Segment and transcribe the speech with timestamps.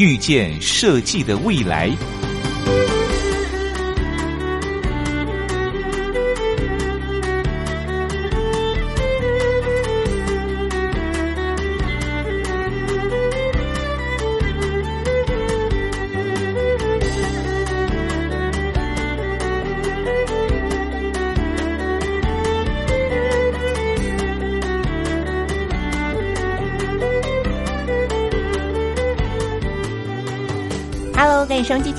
[0.00, 1.94] 遇见设计的未来。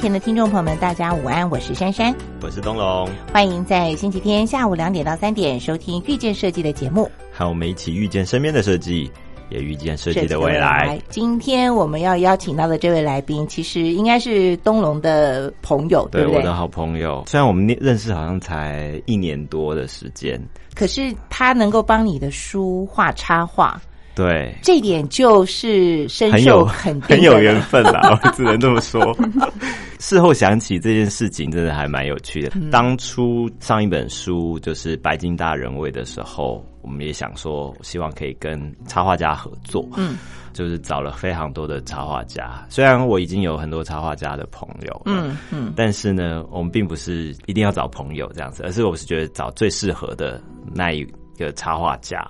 [0.02, 9.12] 前的听众朋友们，大家午安，我是珊珊，我是东龙，欢迎在星期天下午两点到三点收听遇见设计的节目，和我们一起遇见身边的设计，
[9.52, 11.00] 也遇见设计的未来。
[11.10, 16.40] 今天我们要邀请到的这位来宾，其实应该是东龙的朋友，对不对？
[16.40, 20.42] 我的好朋友，虽然我们认识好像才一年多的时间，
[20.74, 23.80] 可是他能够帮你的书画插画。
[24.22, 29.16] 对，这一点就是深受肯定，很有缘分啦， 我只能这么说。
[30.00, 32.52] 事后想起这件事情，真的还蛮有趣的。
[32.72, 40.18] 当初上一本书就是《白金大人味》的时候，我们也想说，希望可以跟插画家合作，嗯，
[40.54, 42.66] 就是找了非常多的插画家。
[42.70, 50.42] 虽然我已经有很多插画家的朋友，嗯嗯，但是呢，我们并不是一定要找朋友这样子，而是我是觉得找最适合的
[50.74, 51.08] 那一。
[51.38, 52.26] 个插画家，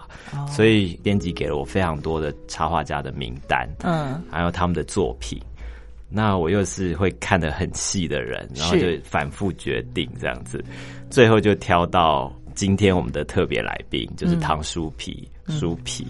[0.49, 5.39] 所以编辑给了我非常多的插画家的名单，嗯，还有他们的作品。
[6.09, 10.63] 那我又是会看得很细的人，然后就反复决定这样子，
[11.09, 16.05] 最后就挑到今天我们的特别来宾，就是唐书皮书皮。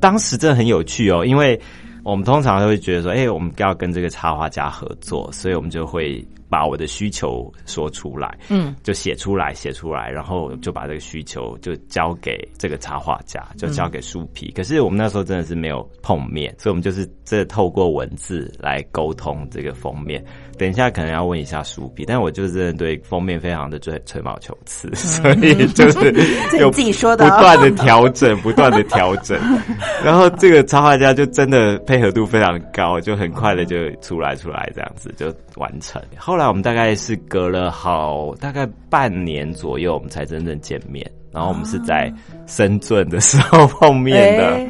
[0.00, 1.60] 当时真的很有趣哦，因为
[2.02, 6.26] 我们通常都会觉得说，哎，我们要跟这个插画家合作，所以我们就会。
[6.48, 14.50] 把我的需求说出来，嗯，就写出来，写出来，然后就把这个需求就交给这个插画家，就交给书皮。
[14.52, 20.24] 可是我们那时候真的是没有碰面，所以我们就是这透过文字来沟通这个封面。
[20.58, 26.10] 等一下可能要问一下书皮，但我就是真的对封面非常的吹吹毛求疵，所以就是
[26.58, 29.38] 有自己说的，不断的调整，不断的调整。
[30.02, 35.26] 然后这个插画家就真的配合度非常高，就很快的就出来出来这样子就
[35.56, 36.00] 完成。
[36.16, 36.46] 后来。
[36.46, 41.10] 我们大概是隔了好大概半年左右，我们才真正见面。
[41.32, 42.12] 然后我们是在
[42.46, 44.66] 深圳的时候碰面的。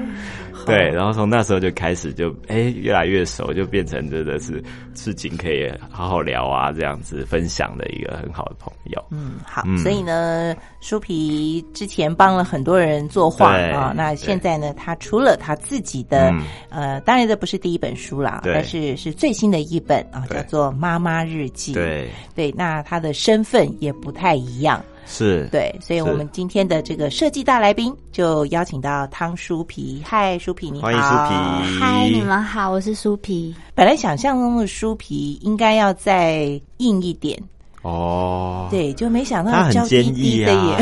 [0.67, 4.63] 对，然后从那时候就开始，就哎越来越熟，就变成真的是
[4.95, 9.05] 事情可以好好聊啊，这样子分享的一个很好的朋友。
[9.11, 16.35] 嗯，好，所以呢，书皮之前帮了很多人作画啊，那现在呢，他除了他自己的
[16.69, 21.73] 呃，当然这不是第一本书啦，但是是最新的一本啊，叫做《妈妈日记》。
[21.75, 24.83] 对对，那他的身份也不太一样。
[25.07, 30.03] 是对，所以我们今天的这个设计大来宾就邀请到汤书皮。
[30.05, 30.89] 嗨，书皮，你好！
[30.89, 31.79] 欢迎书皮。
[31.79, 33.55] 嗨，你们好，我是书皮。
[33.75, 37.41] 本来想象中的书皮应该要再硬一点
[37.83, 40.79] 哦，对，就没想到他很坚毅啊。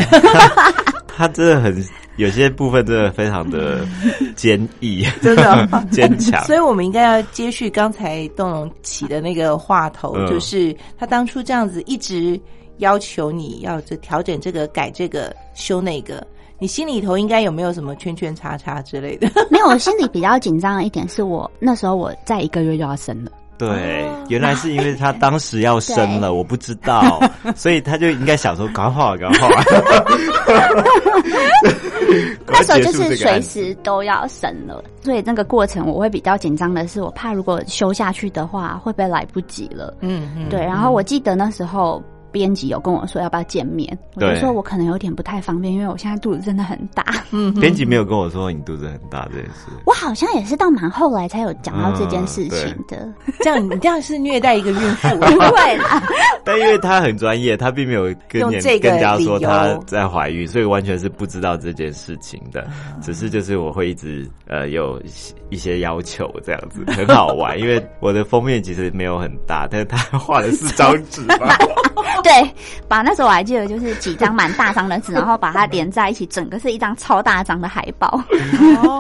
[1.07, 1.85] 它 真的很
[2.17, 3.87] 有些部分真的非常的
[4.35, 6.43] 坚毅，真的 坚强。
[6.45, 12.41] 所以我们应该要接续刚才邓龙起的那个话头，就是他当初这样子一直。
[12.79, 16.25] 要求你要这调整这个改这个修那个，
[16.59, 19.29] 你心里头应该有没有什么圈圈叉叉之类的？
[19.51, 23.31] 没有，我心里比较紧张的一点是我那时候我在一个月就要生了。
[23.57, 27.21] 对，原来是因为他当时要生了， 我不知道，
[27.55, 29.49] 所以他就应该想说搞好搞好。
[32.49, 39.95] 那时候就是随时都要生了，所以那个过程我会比较紧张的是，我怕如果修下去的话会不会来不及了？
[40.01, 40.61] 嗯嗯，对。
[40.61, 42.03] 然后我记得那时候。
[42.35, 47.05] 编辑有跟我说要不要见面，我就说我可能有点不太方便，因为我现在肚子真的很大。
[47.31, 49.69] 嗯，编辑没有跟我说你肚子很大这件事。
[49.87, 53.09] 我好像也是到蛮后来才有讲到这件事情的。
[53.39, 55.09] 这样你这样是虐待一个孕妇？
[55.15, 56.03] 不会啦。
[56.45, 62.67] 但因为他很专业，他并没有跟跟家说他在怀孕，所以完全是不知道这件事情的。
[63.01, 65.01] 只是就是我会一直呃有
[65.51, 67.57] 一些要求这样子，很好玩。
[67.59, 71.57] 因为我的封面其实没有很大，但是他画了四张纸嘛。
[72.25, 72.33] 对，
[72.89, 78.21] 把那时候我还记得，就是几张蛮大张的纸，然后把它连在一起，整个是一张超大张的海报。
[78.31, 78.39] 对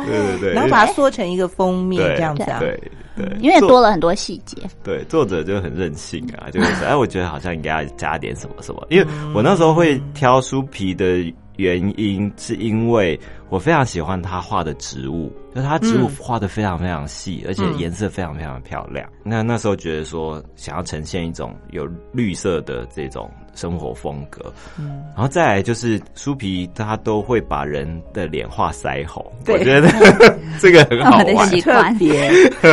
[0.06, 2.58] 对对，然后把它缩成一个封面这样子啊。
[2.60, 2.78] 对，
[3.16, 4.58] 对，因为多了很多细节。
[4.82, 11.24] 对，作者就很任性啊，就是，哎，我觉得好像应该要加点什么什么，因为我那时候会挑书皮的
[11.56, 13.18] 原因，是因为
[13.48, 19.08] 我非常喜欢他画的植物，就他植物画的非常非常细，而且颜色非常非常漂亮。
[19.22, 23.30] 那那时候觉得说，想要呈现一种有绿色的这种。
[23.56, 29.88] 生活风格，嗯，然后再来就是书皮，他都会把人的脸画腮红，我觉得
[30.58, 32.28] 这个很好玩，特别，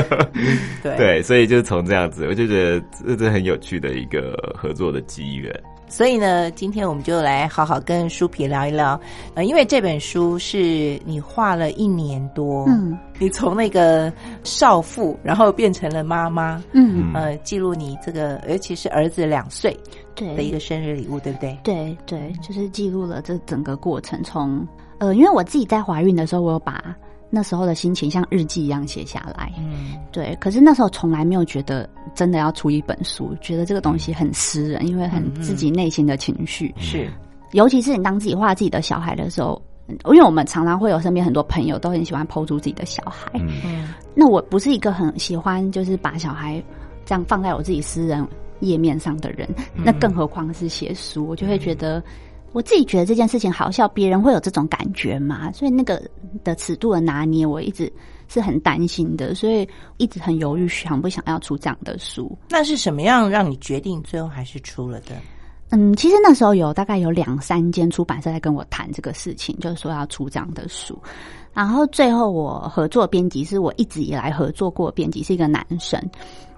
[0.82, 0.98] 对。
[0.98, 5.54] 对，所以就从这样子，我就觉得这是很有趣的一个合作的机缘。
[5.92, 8.98] 所以呢，今天我们就来好好跟书皮聊一聊，
[9.36, 14.12] 呃，因为这本书是你画了一年多，嗯，你从那个
[14.42, 19.78] 少妇，然后变成了妈妈，嗯，呃，记录你这个，尤其是儿子两岁。
[20.16, 21.58] 对的一个生日礼物，对不对？
[21.62, 24.22] 对对，就是记录了这整个过程。
[24.24, 24.66] 从
[24.98, 26.96] 呃，因为我自己在怀孕的时候，我有把
[27.32, 29.52] 那时候的心情像日记一样写下来。
[29.58, 30.38] 嗯，对。
[30.40, 36.72] 可是那时候从来没有觉得真的要出一本书，觉得这个东西很私人，因为很自己内心的情绪。
[36.78, 37.10] 是，
[37.54, 43.32] 尤其是你当自己画自己的小孩的时候，因为我们常常会有身边很多朋友都很喜欢剖出自己的小孩。
[43.34, 46.62] 嗯，那我不是一个很喜欢，就是把小孩
[47.06, 48.28] 这样放在我自己私人。
[48.62, 52.00] 页面上的人，那更何况是写书，我就会觉得，
[52.54, 55.52] 我自己觉得这件事情好笑，别人会有这种感觉吗？
[55.54, 56.02] 所以那个
[56.44, 57.92] 的尺度的拿捏，我一直
[58.28, 59.68] 是很担心的，所以
[59.98, 62.38] 一直很犹豫，想不想要出这样的书。
[62.50, 65.16] 那是什么样让你决定最后还是出了的？
[65.70, 71.02] 嗯，其实那时候有大概有两三间出版社在跟我谈这个事情，就是说要出这样的书，
[71.54, 75.98] 然后最后我合作编辑是我一直以来合作过编辑是一个男生。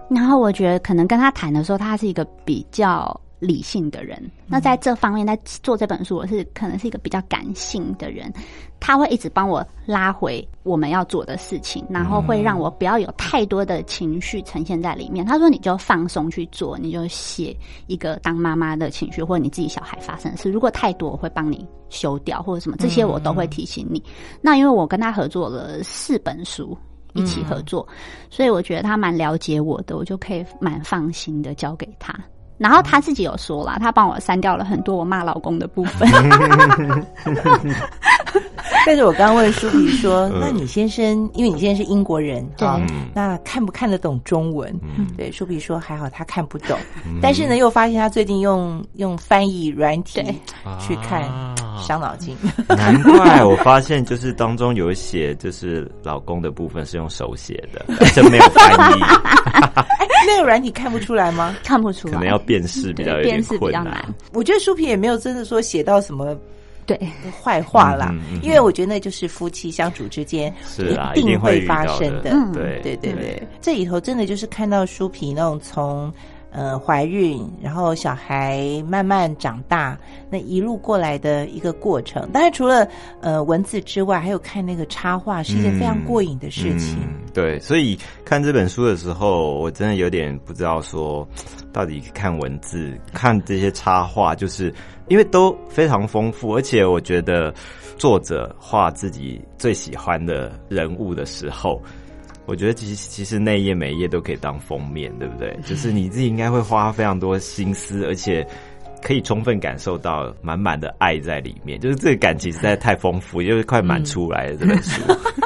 [0.10, 4.20] 然后我觉得，可能跟他谈的时候，他是一个比较理性的人。
[4.48, 8.32] 那在这方面，在做这本书，我是可能是一个比较感性的人。
[8.80, 15.26] 他会一直帮我拉回我们要做的事情，然后会让我不要有太多的情绪呈现在里面。
[15.26, 17.56] 他说：“你就放松去做，你就写
[17.88, 20.52] 一个当妈妈的情绪，或者你自己小孩发生的事。
[20.52, 24.04] 如果太多，我会帮你修掉，或者什么这些我都会提醒你。
[24.42, 26.78] 那因为我跟他合作了四本书。”
[27.16, 27.88] 一起合作，
[28.32, 32.12] 所以我觉得他蛮了解我的，我就可以蛮放心的交给他。
[32.58, 36.08] 然后他自己有说了，他帮我删掉了很多我骂老公的部分。
[38.86, 42.68] 但是我刚刚问舒比说：“那你先生，因为你现在是英国人对，
[43.14, 44.78] 那看不看得懂中文？”
[45.16, 46.78] 对，舒比说：“还好，他看不懂。
[47.22, 50.22] 但是呢，又发现他最近用用翻译软体
[50.80, 51.24] 去看，
[51.82, 52.36] 伤脑筋。
[52.70, 59.02] 难怪我发现，就是当中有写，就是老公的部分是用手写的， 真没有翻译。
[60.28, 61.56] 那个软体看不出来吗？
[61.64, 64.04] 看不出来，可能要辨识比较辨识比较难。
[64.34, 66.36] 我觉得书皮也没有真的说写到什么。”
[66.86, 67.00] 对
[67.42, 72.32] 坏话啦，因为我觉得那就是夫妻相处之间是一定会发生的。
[72.54, 76.12] 对对对对，这里头真的就是看到书皮那种从
[76.54, 79.98] 呃怀孕，然后小孩慢慢长大，
[80.30, 82.30] 那一路过来的一个过程。
[82.32, 82.88] 当然除了
[83.20, 87.00] 呃文字之外，还有看那个插画，是一件非常过瘾的事情。
[87.34, 91.28] 对，所以看这本书的时候，我真的有点不知道说，
[91.74, 94.74] 到底看文字看这些插画就是。
[95.10, 97.54] 因为都非常丰富，而且我觉得
[97.98, 101.80] 作者画自己最喜欢的人物的时候，
[102.46, 105.58] 我觉得其实其实那一页每一页都可以当封面，对不对？
[105.66, 108.46] 就是你自己应该会花非常多心思，而且。
[109.06, 114.56] 可以充分感受到满满的爱在里面，就是这个感情实在太丰富，就是快满出来了。
[114.56, 115.02] 这本书，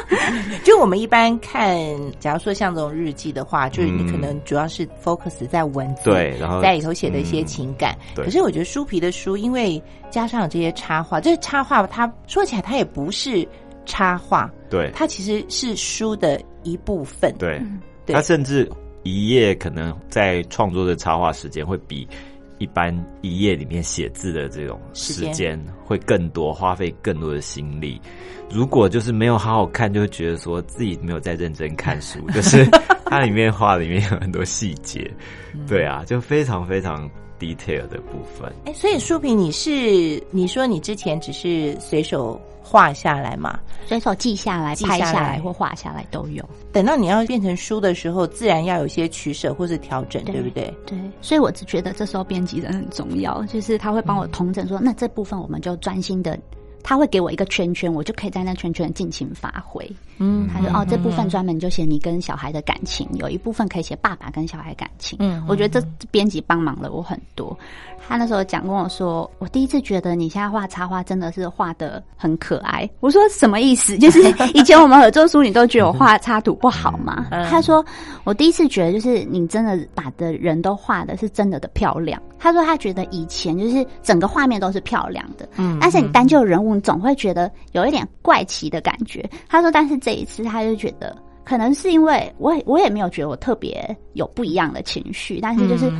[0.63, 1.75] 就我们一般看，
[2.19, 7.97] 假如说像这种日记的话，就是你可能主要是 focus 在文字，对，然后在里头写的一些情感。
[8.15, 9.81] 可是我觉得书皮的书，因为
[10.11, 13.43] 加上这些插画，这插画它说起来它也不是
[13.87, 16.39] 插画，对，它其实是书的
[16.71, 17.33] 一部分。
[17.37, 17.61] 对，
[18.05, 18.69] 他甚至
[19.03, 22.07] 一页可能在创作的插画时间会比。
[22.59, 28.01] 一般一页里面写字的这种时间会更多，花费更多的心力。
[28.49, 32.19] 如果就是没有好好看，就会觉得说自己没有在认真看书。
[32.31, 32.65] 就是
[33.05, 35.07] 它里面画里面有很多细节，
[35.67, 37.07] 对啊，就非常非常
[37.39, 38.51] detail 的部分。
[38.65, 42.41] 哎，所以书评，你是你说你之前只是随手。
[42.69, 46.43] 画下来嘛，随手记下来、拍下来或画下来都有。
[46.73, 50.73] 等到你要变成书的时候，自然要有一些取舍或是调整，对不对？
[50.85, 50.97] 对。
[51.21, 56.37] 所以我只觉得这时候编辑人很重要，就是他会帮我统整说，那这部分我们就专心的
[56.87, 59.85] 他会给我一个圈圈，我就可以在那圈圈尽情发挥。
[60.19, 65.17] 嗯，他说哦，这部分专门就写你跟小孩的感情，有一部分可以写爸爸跟小孩感情。
[65.19, 67.55] 嗯，我觉得这编辑帮忙了我很多。
[68.07, 72.89] 他那时候讲跟我说，我第一次觉得你现在画插画真的是画的很可爱。
[73.01, 73.97] 我说什么意思？
[73.97, 74.21] 就是
[74.55, 77.27] 以前我们合作书，你都觉得我画插图不好吗？
[77.49, 77.85] 他说
[78.23, 82.21] 我第一次觉得就是你真的把的人都画的是真的的漂亮。
[82.39, 89.27] 他说他觉得以前就是整个画面都是漂亮的，嗯，但是你单就人物，你总会觉得有一点怪奇的感觉。
[89.47, 95.91] 他说，但是这一次他就觉得，可能是因为我我也没有觉得我特别有不一样的情绪，但是就是。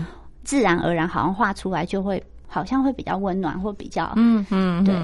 [0.43, 4.95] 自然而然，好像画出来就会，好像会比较温暖，或比较，嗯嗯，对，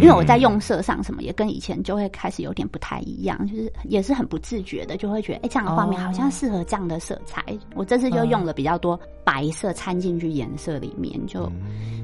[0.00, 7.42] 因为我在用色上什么也跟以前就会开始有点不太一样，就是也是很不自觉的，就会觉得，哎，这样的画面好像适合这样的色彩。
[7.74, 11.50] 我这次就用了比较多白色掺进去颜色里面，就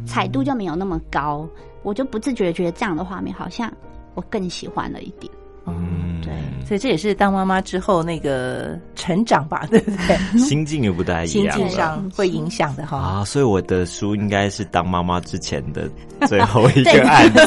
[0.06, 1.46] 彩度就没有那么高，
[1.82, 3.72] 我就不自觉觉得这样的画面好像
[4.14, 5.30] 我更喜欢了一点。
[5.66, 6.32] 嗯，对，
[6.66, 10.38] 所以这也是当妈妈之后那个成长吧， 对不对？
[10.38, 12.96] 心境也不太一样，心境上会影响的哈。
[12.98, 15.88] 啊，所以我的书应该是当妈妈之前的
[16.26, 17.42] 最后一个案子。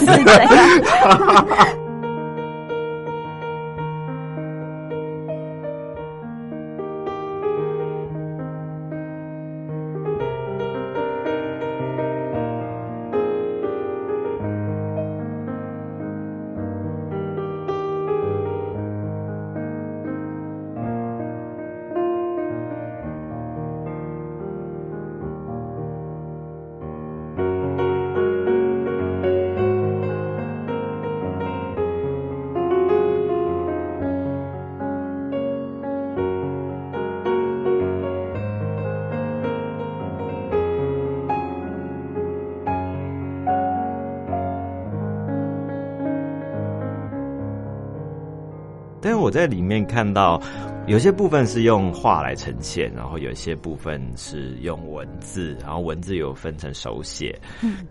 [49.30, 50.42] 我在里面看到，
[50.88, 57.40] 有些部分是用画来呈现，然后有些部分是用文字，然后文字有分成手写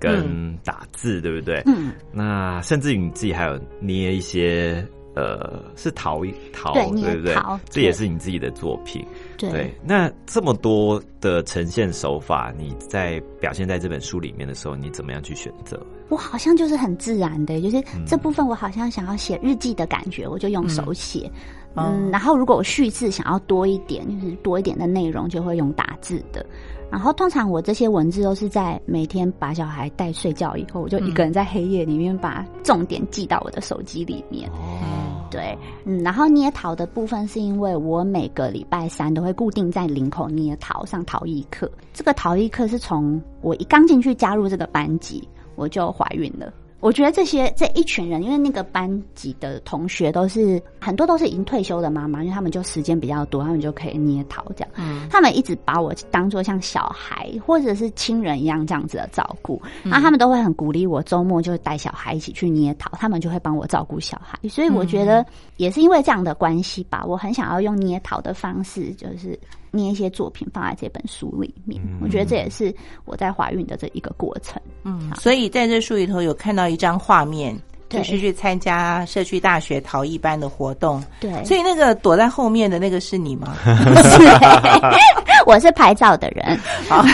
[0.01, 1.63] 跟打字，对不对？
[1.67, 4.85] 嗯，那甚至于你自己还有捏一些。
[5.19, 6.23] 呃，是陶
[6.53, 7.37] 陶，对不对？
[7.69, 9.05] 这也是你自己的作品。
[9.37, 15.85] 对，那这么多的呈现手法，你在表现在这本书里面的时候，你怎么样去选择？
[16.09, 21.29] 我好像就是很自然的，就是这部分我好像想要写日记的感觉，我就用手写。
[21.75, 26.47] 嗯，然后如果我叙事想要多一点，就是多一点的内容，就会用打字的。
[26.91, 34.49] 然后通常我这些文字都是在每天把小孩带睡觉以后，我就一个人在黑夜里面把重点记到我的手机里面。
[34.53, 34.81] 哦，
[35.31, 41.71] 对，嗯，然后捏陶的部分是因为我每个礼拜三都会固定在领口捏陶上陶艺课。
[41.93, 46.53] 这个陶艺课是从我一刚进去加入这个班级，我就怀孕了。
[46.81, 54.71] 我觉得这些这一群人，因为那个班级的同学都是很多都是已经退休的妈妈，因为他们就时间比较多，他们就可以捏陶这样。
[54.77, 64.39] 嗯，他们一直把我当做像小孩或者是亲人一样这样子的照顾，那他们都会很鼓励我周末就带小孩一起去捏陶，他们就会帮我照顾小孩。
[64.49, 69.39] 所以我觉得也是因为这样的关系吧，我很想要用捏陶的方式，就是。
[69.79, 74.61] 捏一些作品放在这本书里面，我觉得这也是我在怀孕的这一个过程。
[74.83, 77.57] 嗯，所以在这书里头有看到一张画面，
[77.89, 81.03] 就是去参加社区大学陶艺班的活动。
[81.21, 83.57] 对，所以那个躲在后面的那个是你吗？
[85.47, 86.59] 我是拍照的人。
[86.89, 87.05] 好，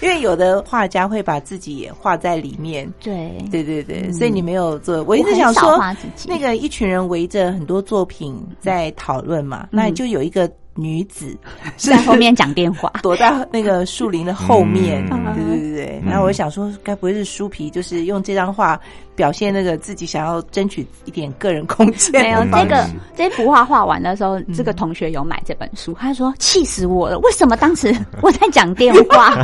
[0.00, 2.90] 因为有的画家会把自己也画在里面。
[3.00, 5.02] 对，对对对，所以你没有做。
[5.04, 5.78] 我一直想说，
[6.26, 10.50] 那个一群人围着很多作品在讨论嘛，那就有一个。
[10.74, 11.36] 女子
[11.76, 15.04] 在后面讲电话， 躲在那个树林的后面。
[15.34, 18.78] 对对对对，然后我想说，该不会是书皮，就是用这张画
[19.16, 22.12] 表现那个自己想要争取一点个人空间？
[22.22, 29.34] 没有，这个这幅画画完的时候，这个同学有买这本书，他说气死我了，为什么当时我在讲电话？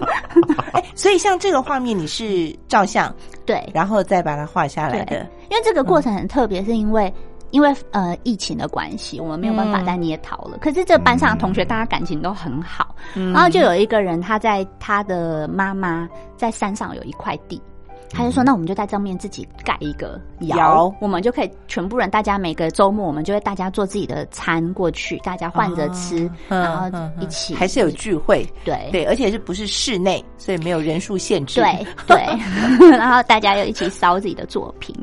[0.72, 3.14] 哎，所以像这个画面，你是照相
[3.46, 7.12] 对，然后再把它画下来的，因为这个过程很特别，是因为。
[7.52, 10.58] 因为呃疫情的关系，我们没有办法再捏陶了。
[10.58, 12.96] 可是这班上的同学，大家感情都很好。
[13.14, 17.62] 然后就有一个人，他在他的妈妈在山上有一块地。
[18.12, 28.88] 他就说：“那我们就在正面自己盖一个窑，我们就可以全部人，大家每个周末我们就会大家做自己的餐过去，大家换着吃，然后一起还是有聚会，对。
[28.92, 32.16] 对，而且是不是室内，所以没有人数限制，对 对，
[32.90, 34.94] 然后大家又一起烧自己的作品，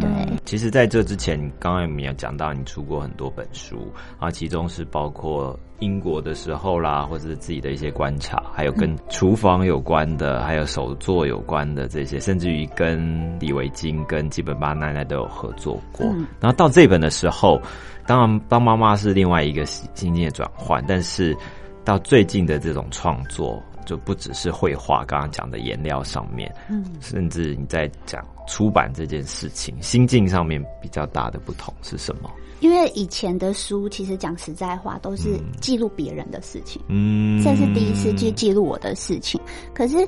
[0.00, 0.08] 对。
[0.44, 12.18] 其实，在这之前，刚刚我们有讲到，你出过很多本书啊，其中是包括。”英国的时候啦，或者是自己的一些观察，还有跟厨房有关的，还有手作有关的这些。
[12.18, 16.06] 甚至于跟李维京、跟基本巴奶奶都有合作过。
[16.40, 17.60] 然后到这本的时候，
[18.06, 21.36] 当然当妈妈是另外一个心境的转换，但是
[21.84, 32.30] 到最近的这种创作，就不只是绘画，刚刚讲的颜料上面，嗯，甚至你在讲出版这件事情，心境上面比较大的不同是什么？
[32.64, 39.38] 因为以前的书其实讲实在话都是记录别人的事情，嗯，这是第一次去记录我的事情。
[39.74, 39.98] 可是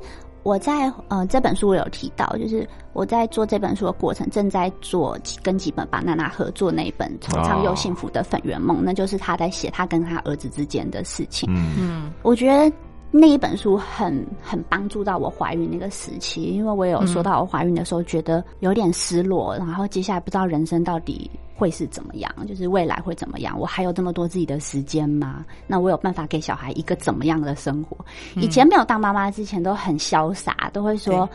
[0.43, 11.47] 我在呃这本书我有提到，就是我在做这本书的过程，正在做跟几本巴娜娜合作那一本惆怅又幸福的粉圆梦，那就是他在写他跟他儿子之间的事情。
[11.53, 12.75] 嗯，我觉得
[13.11, 21.31] 那一本书很很帮助到我怀孕那个时期，因为我有说到我怀孕的时候觉得有点失落，然后接下来不知道人生到底。
[21.57, 22.31] 会是怎么样？
[22.47, 23.59] 就是未来会怎么样？
[23.59, 25.45] 我还有这么多自己的时间吗？
[25.67, 27.97] 那我有办法给小孩一个怎么样的生活？
[28.35, 31.29] 以前没有当妈妈之前都很潇洒，都会说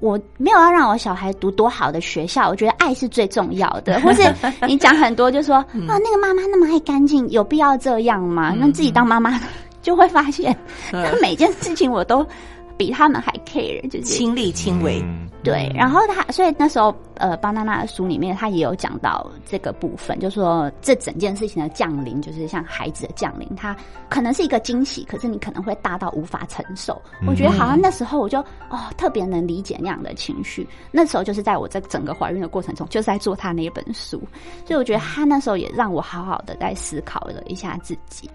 [0.00, 4.00] 我没有要让我小孩读多好的学校，我觉得爱是最重要的。
[4.00, 4.22] 或是
[4.66, 5.56] 你讲很多，就说
[5.88, 8.52] 啊，那个妈妈那么爱干净，有必要这样吗？
[8.58, 9.40] 那自己当妈妈
[9.80, 10.56] 就会发现，
[10.92, 12.26] 那每件事情我都
[12.76, 15.02] 比他们还 care，就是亲力亲为。
[15.48, 23.74] 对，然后他，所以那时候，呃，巴娜娜的书里面，他也有讲到这个部分，就说这整件事情的降临，就是像孩子的降临，他
[24.08, 27.00] 可能是一个惊喜，可是你可能会大到无法承受。
[27.26, 30.68] 我觉得好像那时候我就哦，特别能理解那样的情绪。
[30.90, 34.20] 那时候就是在我在整个怀孕的过程中，就是在做他那一本书，
[34.66, 38.30] 所以我觉得他那时候也让我好好的在思考了一下自己。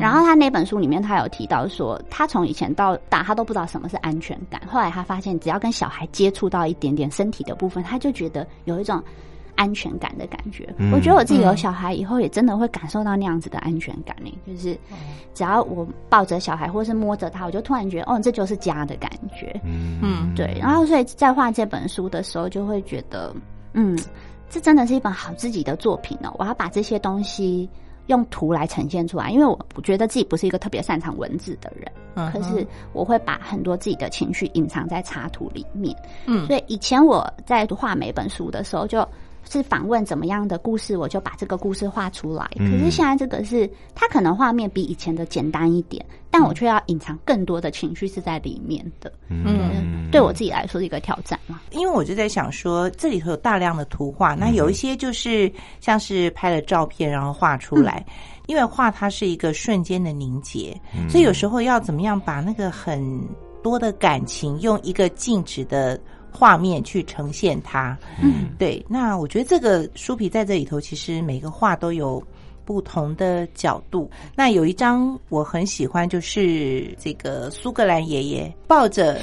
[0.00, 4.60] 然后他那本书里面，他有提到说，他从以前到大，他都不知道什么是安全感。
[4.66, 6.45] 后来他发现，只要跟小孩接触。
[6.48, 9.02] 到一点点身体的部分，他就觉得有一种
[9.54, 10.68] 安全感的感觉。
[10.92, 14.30] 我觉得我自己有小孩以后，也真的会感受到那样子的安全感呢。
[14.46, 14.78] 就是
[15.34, 19.58] 只要我抱着小孩，或是摸着他，我就突然觉得，哦，这就是家的感觉。
[19.64, 20.56] 嗯，对。
[20.60, 23.34] 然后，所以在画这本书的时候，就会觉得，
[23.72, 23.98] 嗯，
[24.50, 26.32] 这真的是一本好自己的作品呢。
[26.38, 27.68] 我要把这些东西。
[28.06, 35.96] 用图来呈现出来，因为我我觉得自己不是一个特别擅长文字的人，可是我会把很多自己的情绪隐藏在插图里面。
[36.26, 39.06] 嗯，所以以前我在画每本书的时候就。
[39.50, 42.48] 是访问怎么样的故事，我就把这个故事画出来。
[42.56, 49.12] 可是现在这个是，它可能画面比以前的简单一点，但我却要隐藏更多的情绪是在里面的。
[49.28, 51.60] 嗯，对我自己来说是一个挑战嘛。
[51.70, 58.04] 因为我就在想说，这里头有大量的图画，那有一些就是像是拍了照片然后画出来，
[58.46, 60.78] 因为画它是一个瞬间的凝结，
[61.08, 63.00] 所以有时候要怎么样把那个很
[63.62, 66.00] 多的感情用一个静止的。
[66.36, 68.84] 画面去呈现它，嗯，对。
[68.88, 72.22] 那我觉得这个书皮在这里头，其实每个画都有
[72.64, 74.10] 不同的角度。
[74.34, 79.18] 那有一张我很喜欢，就是这个苏格兰爷爷抱着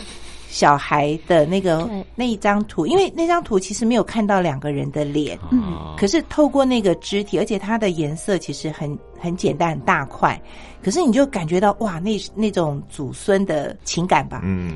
[0.53, 8.97] 小孩的那个那一张图，因为那张图其实没有看到两个人的脸，嗯，可是透过那个肢体，而且它的颜色其实很。
[9.23, 10.37] 很简单，很大块，
[10.83, 14.41] 可是你就感觉到哇，那那种祖孙的情感吧。
[14.43, 14.73] 嗯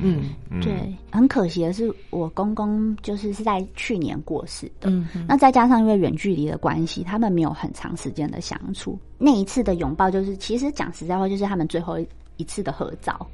[0.50, 0.72] 嗯，对，
[1.10, 4.88] 很可惜的是，我公公就是是在去年过世的。
[4.88, 8.98] 嗯，那再加上因为远距离的关系，他们没有很长时间的相处。
[9.18, 11.98] 那一次的拥抱，就是其实讲实在话，就是他们最后
[12.38, 13.26] 一次的合照。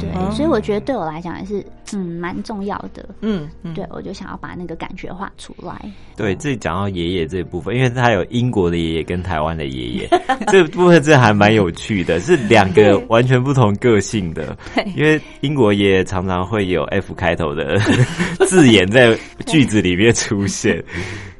[0.00, 3.06] 对，所以我觉得对我来讲也是嗯蛮重要的。
[3.20, 5.80] 嗯，对，我就想要把那个感觉画出来。
[6.16, 10.08] 对，这讲到爷爷这部分，因为他有英国的爷爷跟台湾的爷爷，
[10.48, 14.56] 这部分这还蛮有趣的，是两个完全不同个性的。
[14.74, 17.76] 对，因为英国爷爷常常会有 F 开头的
[18.48, 20.82] 字眼在句子里面出现。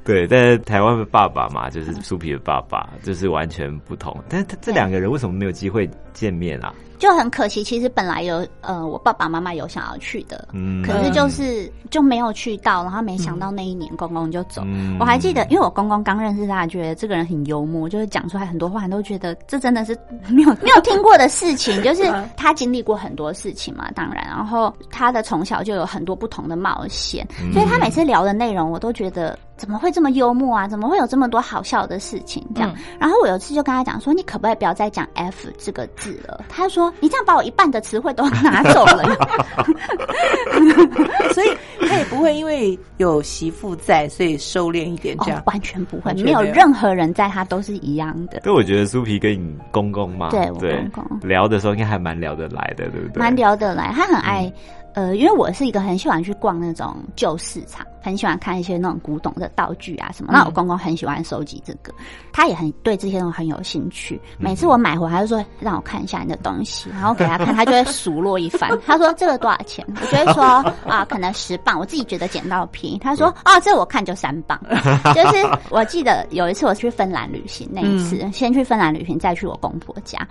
[0.05, 4.17] 对，但是台湾的爸爸嘛，就是苏皮的爸爸，就是完全不同。
[4.27, 5.87] 但是他这两个人为什么没有机会
[6.19, 6.75] 见面啊？
[6.99, 14.65] 就很可惜，其实本来有呃，我爸爸妈妈有想要去的，嗯，可是就是就没有去到，然后没想到那一年公公就走。
[14.99, 19.97] 我还记得，因为我公公刚认识他，觉得这个人很幽默，就是讲出来很多话，都觉得这真的是
[20.29, 21.81] 没有 没有听过的事情。
[21.85, 22.03] 就是
[22.37, 30.67] 他经历过很多事情嘛，当然，然后他的从小就有很多不同的冒险，所以他每次聊的内容，我都觉得怎么会这么幽默啊？
[30.67, 32.45] 怎么会有这么多好笑的事情？
[32.57, 36.45] 这样，然后我有一次就跟他讲说，你可不可以不要再讲 F 这个字了？
[36.49, 36.93] 他说。
[37.01, 39.05] 你这样把我一半的词汇都拿走了，
[41.33, 41.49] 所以
[41.87, 48.41] 他也不会因为有媳妇在，所以收敛一点这样，完全不会，没有任何人在他都是一样的。
[48.43, 53.21] 所以我觉得苏皮跟你公公嘛，对我公公聊的时候应该还蛮聊得来的，对不对？
[53.21, 54.53] 蛮聊得来，他很爱。
[54.99, 60.33] 呃，因为我是一个很喜欢去逛那种旧市场，很喜欢看一些那种古董的道具啊什么。
[60.33, 61.95] 那我公公很喜欢收集这个，
[62.33, 64.21] 他也很对这些东西很有兴趣。
[64.39, 68.77] 每次我买回来，就说让我看一下你的东西，然后给他看，他就会数落一番。
[68.85, 69.87] 他说这个多少钱？
[69.89, 70.43] 我就会说
[70.85, 71.79] 啊，可能十磅。
[71.79, 72.99] 我自己觉得捡到便宜。
[72.99, 74.61] 他说啊，这我看就三磅。
[75.15, 80.27] 就是我记得有一次我去芬兰旅行，那一次先去芬兰旅行，再去我公婆家，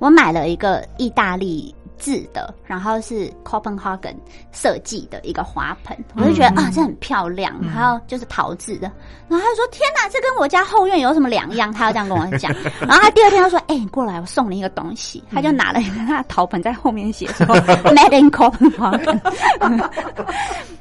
[0.00, 1.74] 我买了一个意大利。
[2.02, 4.16] 字的，然后是 Copenhagen
[4.50, 7.54] 设计的一个花盆，我就觉得啊，这很漂亮。
[7.62, 8.90] 然后就是陶制的，
[9.28, 12.52] 然后他就说：“天哪，这跟我家后院有什么两样？”他要这样跟我讲。
[12.82, 17.46] 然后他第二天他说：“哎，你过来，我送你一个东西。”他就拿了一个他的陶盆，在后面写说
[17.94, 19.20] “Made in Copenhagen”，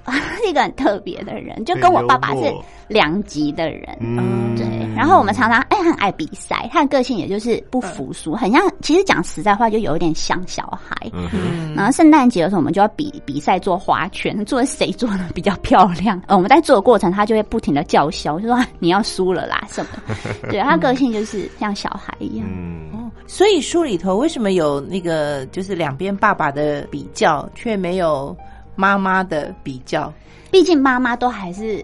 [0.42, 2.52] 是一个很特别的人，就跟我爸爸是
[2.88, 3.96] 两极的人。
[4.02, 4.66] 嗯，对。
[4.96, 8.62] 然后我们常常哎很爱比赛，他的个性也就是不服输，很像。
[8.82, 11.11] 其实讲实在话，就有一点像小孩。
[11.14, 16.22] 嗯，然后圣诞节的时候，我们就要比比赛做花圈，做谁做的比较漂亮。
[16.28, 19.92] 呃，我们在做的过程，他就会不停的叫嚣，就说你要输了啦什么。
[20.50, 22.48] 对他个性就是像小孩一样。
[22.50, 28.36] 嗯，所以书里头为什么有那个就是两边爸爸的比较，却没有
[28.76, 30.12] 妈妈的比较？
[30.50, 31.84] 毕竟妈妈都还是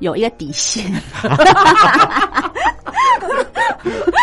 [0.00, 0.92] 有一个底线。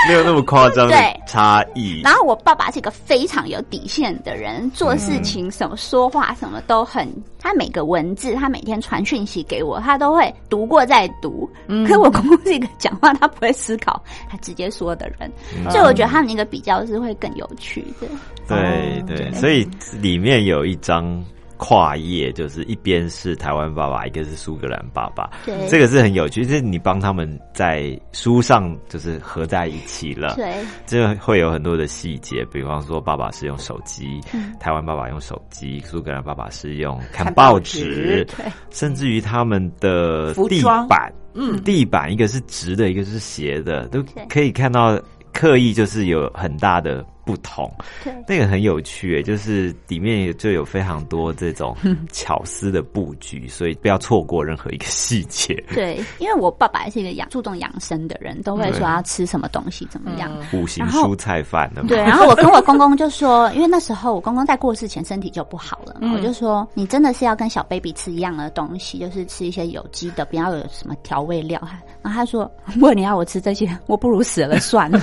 [0.09, 0.95] 没有那么夸张的
[1.27, 2.01] 差异。
[2.03, 7.07] 然后我爸爸是一个非常有底线的人，做事情什么说话什么都很，
[7.39, 11.47] 他每个文字他每天传讯息给我，他都会读过再读。
[11.67, 15.31] 嗯可是我公公是一个讲话他不会思考，他直接说的人，
[15.69, 18.07] 所以我觉得他们那个比较是会更有趣的。
[18.47, 19.67] 对对，所以
[20.01, 21.23] 里面有一张。
[21.59, 34.21] 跨业就是一边是台湾爸爸，一个是苏格兰爸爸，对，这个是很有趣，就是你帮他们在书上就是合在一起了，对，这会有很多的细节，比方说爸爸是用手机，
[34.57, 44.97] 台湾爸爸用手机，苏格兰爸爸是用看报纸，对，甚至于他们的地板，嗯，地板一个是直的，一个是斜的，都可以看到
[45.33, 47.05] 刻意就是有很大的。
[47.29, 47.71] 不同，
[48.03, 51.77] 对，那个很有趣，就是里面就有非常多这种
[52.11, 55.53] 巧思的布局，所以不要错过任何一个细节。
[55.75, 61.83] 对，因为我爸爸是一个养注重养生的人，都会说要吃什么东西怎么样，五行蔬菜饭的。
[61.83, 71.61] 对，然后我跟我公公就说，因为那时候我公公在过世前身体就不好了，我就说你真的是要跟小 baby 吃一样的东西，就是吃一些有机的，不要有什么调味料。
[72.01, 74.99] 然后他说，如果你要我吃这些，我不如死了算了。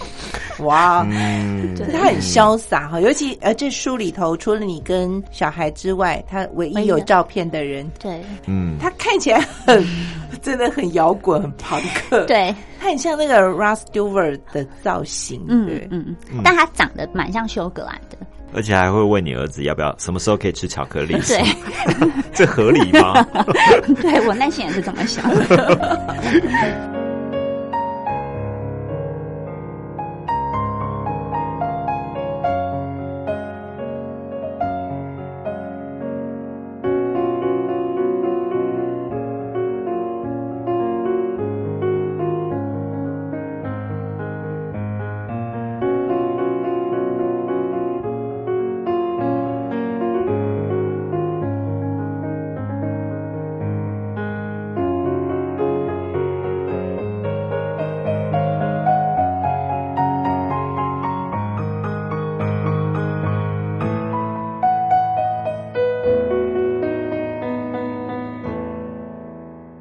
[0.64, 1.06] 哇。
[1.92, 9.84] 他很潇洒哈，尤其呃，这书里头除了你跟小孩之外，他唯一有照片的人，对，嗯，他看起来很
[10.42, 18.16] 真的很摇滚，很朋克，对，他很像那个 Russ Stewart 的造型，嗯嗯嗯，但他长得蛮像休格兰的，
[18.54, 21.42] 而且还会问你儿子要不要什么时候可以吃巧克力，对，
[22.34, 23.22] 这合理吗？
[24.00, 27.11] 对我内心也是这么想的。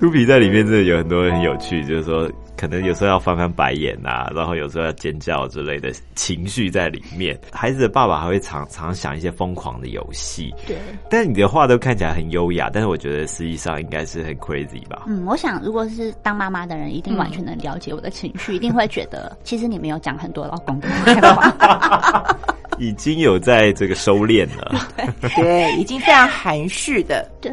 [0.02, 7.40] 猪皮在里面真的有很多很有趣，就是说可能有时候要翻翻白眼呐，然后有时候要尖叫之类的情绪在里面。
[7.52, 10.76] 孩子的爸爸还会常常想一些疯狂的游戏，对。
[11.08, 15.04] 但是你的话都看起来很优雅，但是我觉得实际上应该是很 crazy 吧？
[15.06, 20.90] 嗯，我想如果是当妈妈的人，一定完全能了解我的情绪，一定会觉得其实你没有讲很多老公的
[21.36, 22.36] 话，
[22.80, 24.82] 已经有在这个收敛了，
[25.36, 27.52] 对，已经非常含蓄的，对。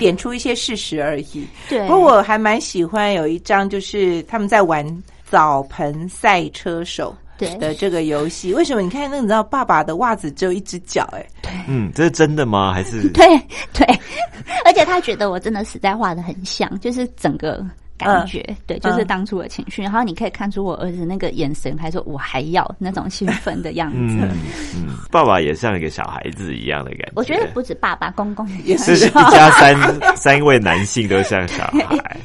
[0.00, 1.46] 点出一些事实而已。
[1.68, 4.84] 对，不过我还蛮喜欢有一张，就是他们在玩
[5.30, 8.52] 澡盆赛车手的这个游戏。
[8.52, 8.82] 为什么？
[8.82, 12.72] 你看，那你知道爸爸的袜子只有一只脚，哎，对，嗯，这是真的吗？
[12.72, 13.24] 还是 对
[13.72, 13.86] 对，
[14.64, 17.64] 而且他觉得我真的实在画的很像，就是整个。
[18.06, 19.82] 感觉对，就是当初的情绪。
[19.82, 24.18] 然后你可以看出我儿子那个眼神，还说我还要那种兴奋的样子。
[24.74, 27.12] 嗯，爸爸也像一个小孩子一样的感觉。
[27.16, 32.16] 我觉得不止爸爸，公公也是 一家三三位男性都像小孩。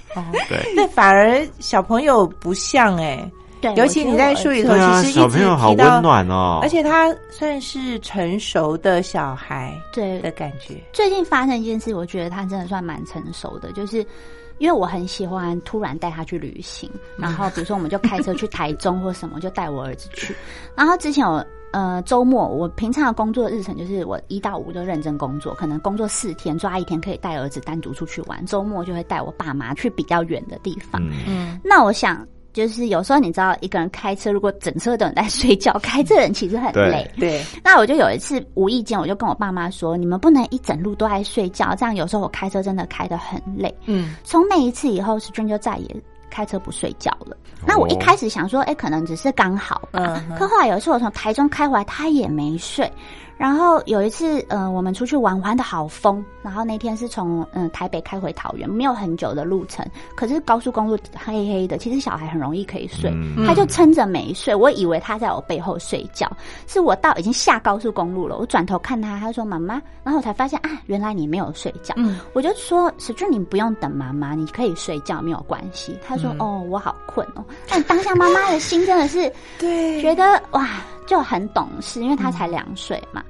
[0.48, 3.30] 对，那反而小朋友不像哎。
[3.62, 10.76] 对，尤其你在书里头，其实小朋友好温暖哦，而且他算是成熟的小孩，对的感觉。
[10.94, 14.06] 最近发生一件事，我觉得他真的算蛮成熟的，就是。
[14.58, 20.36] 因为我很喜欢突然带他去旅行，然后比如说我们就开车去台中或什么，就带我儿子去。
[20.76, 31.02] 然后之前我呃周末我平常的工作日程就是我一到五都认真工作，可能工作四天，抓一天可以带儿子单独出去玩，周末就会带我爸妈去比较远的地方。
[31.28, 32.26] 嗯，那我想。
[32.56, 37.06] 就是有时候你知道一个人开车，如果整车的人在睡觉，开车人其实很累。
[37.20, 37.44] 对。
[37.62, 44.16] 那我就有一次无意间，我就跟我爸妈说：“你们不能一整路都在睡觉，这样有时候我开车真的开得很累。”嗯。
[44.24, 45.96] 从那一次以后，史俊就再也
[46.30, 47.36] 开车不睡觉了。
[47.68, 50.24] 那我一开始想说，哎，可能只是刚好吧。
[50.40, 52.90] 可后来有一次我从台中开回来，他也没睡。
[53.38, 56.24] 然后有一次，嗯，我们出去玩，玩的好疯。
[56.42, 63.12] 然后那天是从嗯台北开回桃园，没有很久的路程，可是高速公路黑黑的，其实小孩很容易可以睡，
[63.46, 64.54] 他就撑着没睡。
[64.54, 66.32] 我以为他在我背后睡觉，
[66.68, 71.96] 是我到已经下高速公路了，我转头看他，他说妈妈，然后我才发现啊，原来你没有睡觉。
[72.34, 75.98] 我就说史俊，你不用等妈妈，你可以睡觉，没有关系。
[76.08, 77.44] 他说哦，我好困哦。
[77.68, 80.70] 但当下妈妈的心真的是 对，觉得哇。
[81.06, 83.24] 就很懂事，因为他才两岁嘛。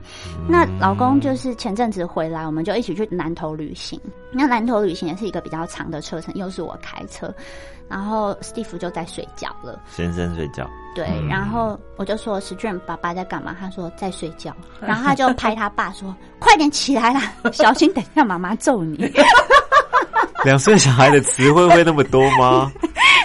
[0.47, 3.99] 那老公就是前阵子回来，我们就一起去南头旅行。
[4.31, 7.33] 那南头旅行也是一个比较长的车程，又是我开车，
[7.87, 9.79] 然后 Steve 就在睡觉了。
[9.89, 10.69] 先生睡觉。
[10.93, 13.55] 对，然后我就说石俊爸爸在干嘛？
[13.59, 14.55] 他说在睡觉。
[14.79, 18.97] 然后他就拍他爸说：“快点起来啦，小心等下妈妈揍你。
[20.45, 22.71] ”两岁小孩的词汇会那么多吗？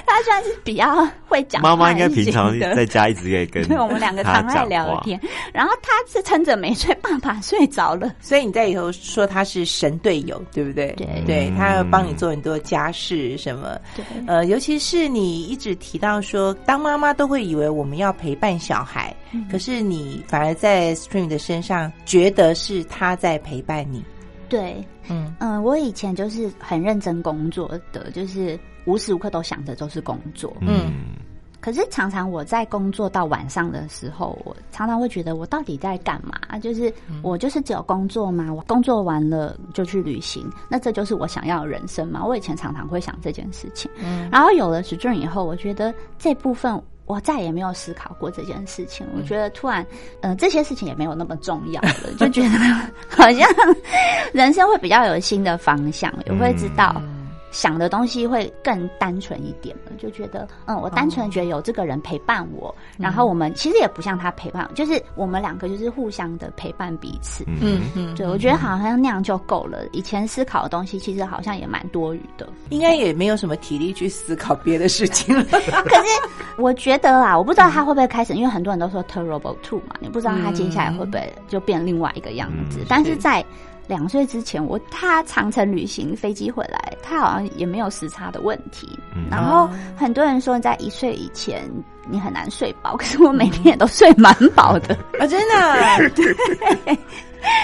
[0.07, 1.63] 他算是比较会讲。
[1.63, 3.63] 妈妈应该平常在家一直也跟。
[3.69, 5.19] 对，我们两个常爱聊天。
[5.53, 8.13] 然后他是撑着没睡，爸爸睡着了。
[8.21, 10.93] 所以你在以后说他是神队友，对不对？
[10.97, 13.79] 对，对他要帮你做很多家事什么。
[13.95, 19.15] 对，呃，尤其是你一直提到说，当妈妈都会以为我们要陪伴小孩，
[19.51, 24.05] 可是你反而在 Stream 的身上觉得是他在陪伴你。
[24.51, 30.93] 对，嗯嗯，我以前就是很认真工作的，就是无时无刻都想着都是工作，嗯。
[31.63, 36.59] 可是常常我在工作到晚上的时候，我常常会觉得我到底在干嘛？
[36.59, 36.91] 就是
[37.23, 38.51] 我就是只有工作吗？
[38.51, 42.25] 我工作完了就去旅行，那这就是我想要的人生吗？
[42.25, 44.27] 我以前常常会想这件事情，嗯。
[44.33, 46.83] 然后有了时俊以后，我觉得这部分。
[47.11, 49.85] 我再也没有思考过这件事情，我觉得突然，
[50.20, 52.59] 呃，这些事情也没有那么重要了，就觉得
[53.11, 53.49] 好像
[54.33, 57.03] 人生会比较有新的方向，也会知道。
[57.51, 69.85] 想的东西会更单纯一点了，就觉得，嗯，我单纯觉得有这个人陪伴我，然后我们其实也不像他陪伴，就是我们两个就是互相的陪伴彼此，嗯嗯，对，我觉得好像那样就够了。
[69.93, 75.45] 以前思考的东西其实好像也蛮多余的，应该也没有什么体力去思考别的事情了。
[75.51, 76.07] 可是
[76.57, 83.45] 我觉得啊，我不知道他会不会开始，因为很多人都说 Terrible Two 嘛，你不知道他接下来会不会就变另外一个样子，但是在。
[83.90, 88.88] 两岁之前，我他长程旅行飞机回来，他好像也没有时差的问题。
[89.29, 91.68] 然后很多人说，在一岁以前
[92.09, 95.26] 你很难睡饱， 可是我每天也都睡蛮饱的啊！
[95.26, 96.96] 真的，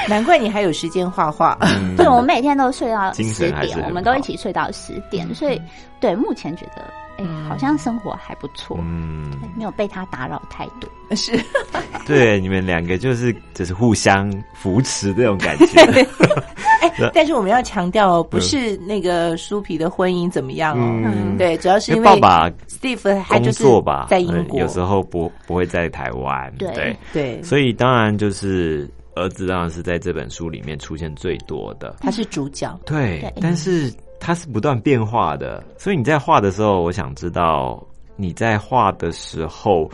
[0.08, 1.56] 难怪你还有时间画画。
[1.96, 5.62] 对，我每天都睡到十点，我们都一起睡到十点，所以
[6.00, 6.82] 对目前觉得。
[7.18, 10.88] 哎，好像生活还不错，嗯，没有被他打扰太多。
[11.16, 11.38] 是，
[12.06, 15.80] 对，你们两个就是就是互相扶持这种感觉。
[16.82, 21.36] 哎，但是我们要强调，不是那个书皮的婚姻怎么样哦？
[21.38, 26.52] 对，主要是因为爸爸 Steve 工作吧，在英国，有时候不不会在台湾。
[26.58, 32.78] 对对，所以当然就是儿子当然是在这本书里面出现最多的，他是主角。
[32.84, 33.92] 对，但是。
[34.18, 37.80] 它是不断变化的，所以你在画的时候，我想知道
[38.16, 39.90] 你在画的时候，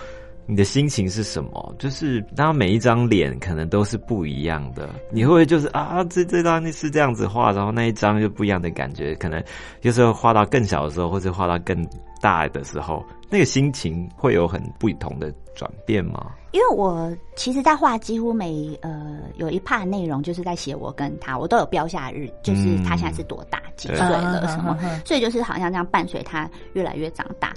[0.47, 1.75] 你的心情是什么？
[1.79, 9.15] 就是当每一张脸可能都是不一样的，你会不会就是啊，这这张是这样子画，然后那一张就不一样的感觉？
[9.15, 9.43] 可能
[9.83, 11.87] 有时候画到更小的时候，或者画到更
[12.21, 16.33] 大的时候，那个心情会有很不同的转变吗？
[16.51, 24.77] 因为我其实，在画几乎每呃有一 part 内容，就是在写我跟他，我都有标下日，就是他现在是多大几岁了什么，
[25.07, 27.55] 所以就是好像这样伴随他越来越长大。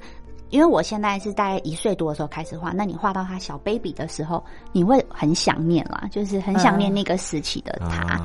[0.56, 4.41] 因为我现在是在一岁多的时候开始画，那你画到他小 baby 的时候，
[4.72, 8.18] 你会很想念啦，就是很想念那个时期的他。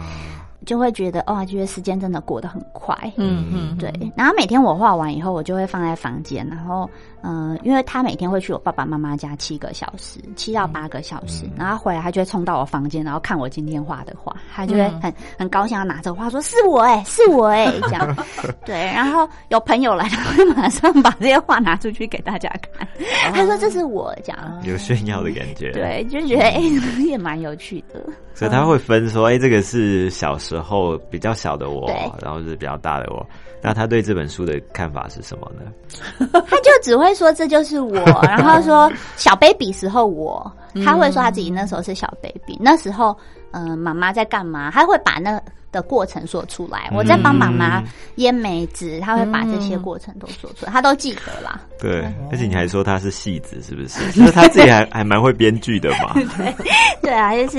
[0.66, 3.92] 就会觉得哇，觉得时间真的过得很快，嗯嗯，对。
[4.14, 6.88] 然后每天我画完以后，我就会放在房间，然后
[7.22, 18.16] 嗯，因为他每天会去我爸爸妈妈家七个小时，七到八个小时，然后回来他就会冲到我房间，然后看我今天画的画，他就会很很高兴，要拿着画说是我哎，是我哎， 这样。
[18.64, 22.86] 对，然后有朋友来，他会马上把这些画拿出去给大家看，
[23.32, 26.60] 他说这是我这样，有炫耀的感觉，对，就觉得哎
[27.00, 28.00] 也蛮有趣的。
[28.32, 31.88] 所以他会分说，哎，这个是小时候比较小的我，
[32.20, 33.24] 然后是比较大的我。
[33.62, 35.70] 那他对这本书的看法是什么呢？
[36.48, 40.50] 他就只会说这就是我， 然后说小 baby 时候我，
[40.84, 43.16] 他会说他自己那时候是小 baby，那时候
[43.52, 44.70] 嗯，妈妈在干嘛？
[44.70, 45.40] 他会把那。
[45.72, 47.80] 的过程说出来，我在帮妈妈
[48.16, 51.60] 腌梅子，他会把这些过程都说出来，他都记得啦。
[51.78, 54.10] 对，而且你还说他是戏子，是不是？
[54.10, 56.12] 就是他自己还还蛮会编剧的嘛。
[56.36, 56.54] 对，
[57.02, 57.58] 对啊，就是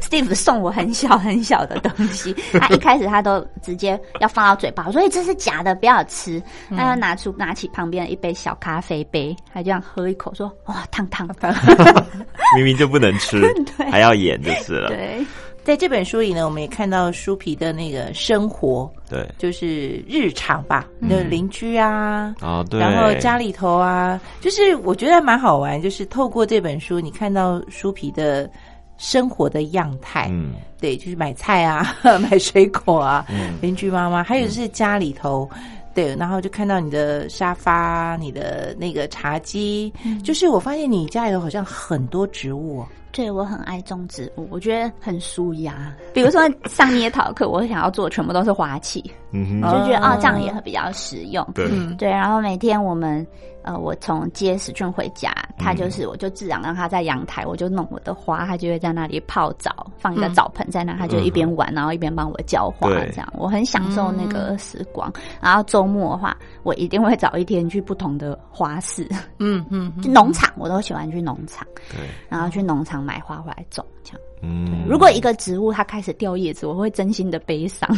[0.00, 6.40] Steve 送我很小很小的东西，他一开始他都直接要放到嘴巴，所以这是假的，不要吃。
[6.70, 11.52] 他要拿出拿起旁边的一杯小咖啡杯，他这样喝一口，说哇，烫烫的，
[12.54, 13.42] 明明就不能吃，
[13.90, 14.88] 还要演就是了。
[14.88, 15.24] 对。
[15.62, 28.50] 在这本书里呢，我们也看到书皮的那个生活，对，就是日常吧，那邻居啊，啊，对，然后家里头啊，就是我觉得蛮好玩，就是透过这本书，你看到书皮的
[28.96, 33.26] 生活的样态，嗯，对，就是买菜啊， 买水果啊，
[33.60, 35.48] 邻居妈妈，还有就是家里头，
[35.94, 39.92] 对，然后就看到你的沙发，你的那个茶几，
[40.24, 42.82] 就是我发现你家里头好像很多植物。
[43.12, 45.92] 对，我很爱种植物，我觉得很舒压。
[46.14, 51.46] 比如说上捏陶课，我想要做全部都是花器，就觉得哦，这样也比较实用。
[51.54, 51.68] 对。
[51.96, 53.26] 对，然后每天我们。
[53.62, 65.12] 呃，我从接史俊回家，他就是我就自然让他在阳台，我就弄我的花，他就会在那里泡澡，放一个澡盆在那，他就一边玩，然后一边帮我浇花，这样我很享受那个时光。
[65.42, 69.06] 然后周末的话，我一定会找一天去不同的花市，
[69.38, 74.20] 嗯嗯，农场我都喜欢去农场，对，然后去农场买花回来种，这样。
[74.42, 77.88] 嗯，如果一个植物它开始掉叶子，我会真心的悲伤。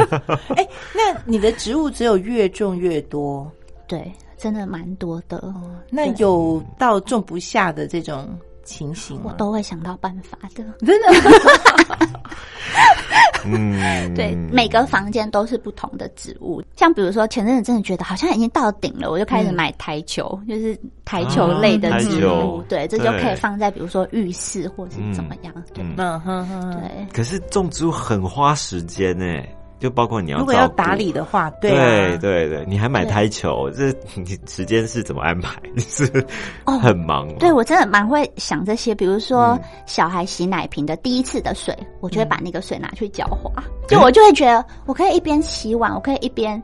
[0.56, 3.50] 哎，那你的植物只有越种越多，
[3.86, 4.10] 对。
[4.40, 5.52] 真的蛮多的，
[5.90, 8.28] 那有到种不下的这种
[8.68, 10.64] 情形，我都会想到办法的。
[10.86, 11.08] 真的，
[13.44, 16.62] 嗯，对，每个房间都是不同的植物。
[16.76, 22.62] 像比如说前阵子真的觉得好像已经到顶了，我就开始买台球，就是台球类的植物。
[22.68, 25.54] 对，这就可以放在比如说浴室或是怎么样。
[25.72, 27.06] 对，嗯哼哼，对。
[27.12, 29.24] 可是种植物很花时间呢。
[29.78, 35.52] 就包括你要如果要打理的话，对对对，你还买台球，这你时间是怎么安排？
[35.74, 36.04] 你是
[36.64, 37.28] 很忙。
[37.38, 43.50] 对我真的蛮会想这些，比如说小孩洗奶瓶的第一次的水，我就会把那个水拿去浇花，
[43.86, 46.60] 就我就会觉得我可以一边洗碗，我可以一边。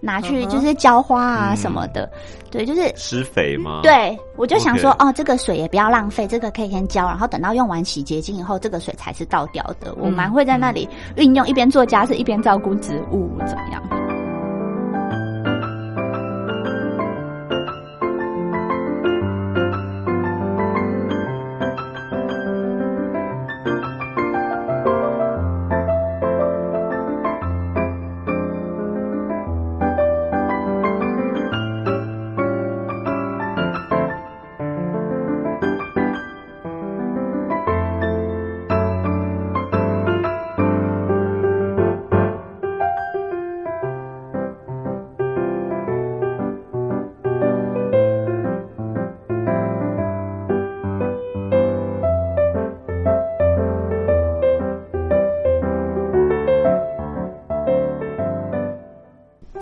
[0.00, 2.10] 拿去就是浇花啊什么的，
[2.50, 3.80] 对，就是施肥吗？
[3.82, 9.94] 对，我就想说，哦，这个水也不要浪费，这个可以先浇，然后等到用完洗洁精以后，这个水才是倒掉的。
[9.96, 13.99] 我蛮会在那里运用，一边做家事一边照顾植物，怎么样？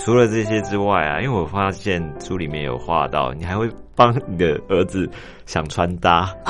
[0.09, 5.07] 除了这些之外啊，因为我发现书里面有画到，你还会帮你的儿子
[5.44, 6.35] 想穿搭。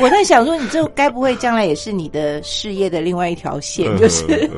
[0.00, 3.96] 我在想说，你这该不会将来也是你的事业的另外一条线？
[3.96, 4.26] 就是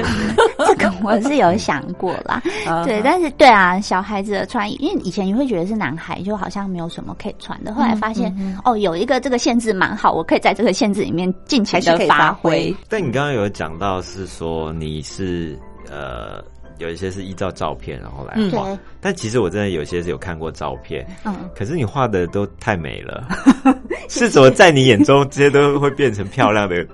[0.67, 2.43] 这个，我是有想过啦。
[2.87, 7.75] 对，但是对啊，小孩子的穿衣，因为以前你会觉得是男孩，就好像没有什么可以穿的。
[7.75, 12.75] 后来发现，哦，有一个这个限制蛮好，我可以在这个限制里面尽情的发挥。
[12.89, 15.55] 但你刚刚有讲到是说你是
[15.91, 16.43] 呃。
[16.79, 18.67] 有一些是依照照片然后来画，
[19.01, 23.27] 但其实我真的有些是有看过照片，嗯，可是你画的都太美了，
[24.09, 26.87] 是怎么在你眼中这些都会变成漂亮的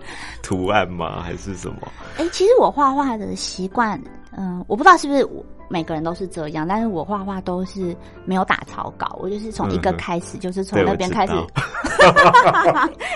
[0.43, 1.23] 图案吗？
[1.23, 1.93] 还是什么？
[2.19, 4.01] 哎，其实我画画的习惯，
[4.37, 5.45] 嗯，我不知道是不是我。
[5.73, 11.33] 每个人都是这样，但是我画画都是没有打草稿，我就是从一个开始，就是从那边开始，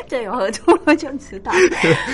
[0.07, 1.51] 就， 有合作我就知道，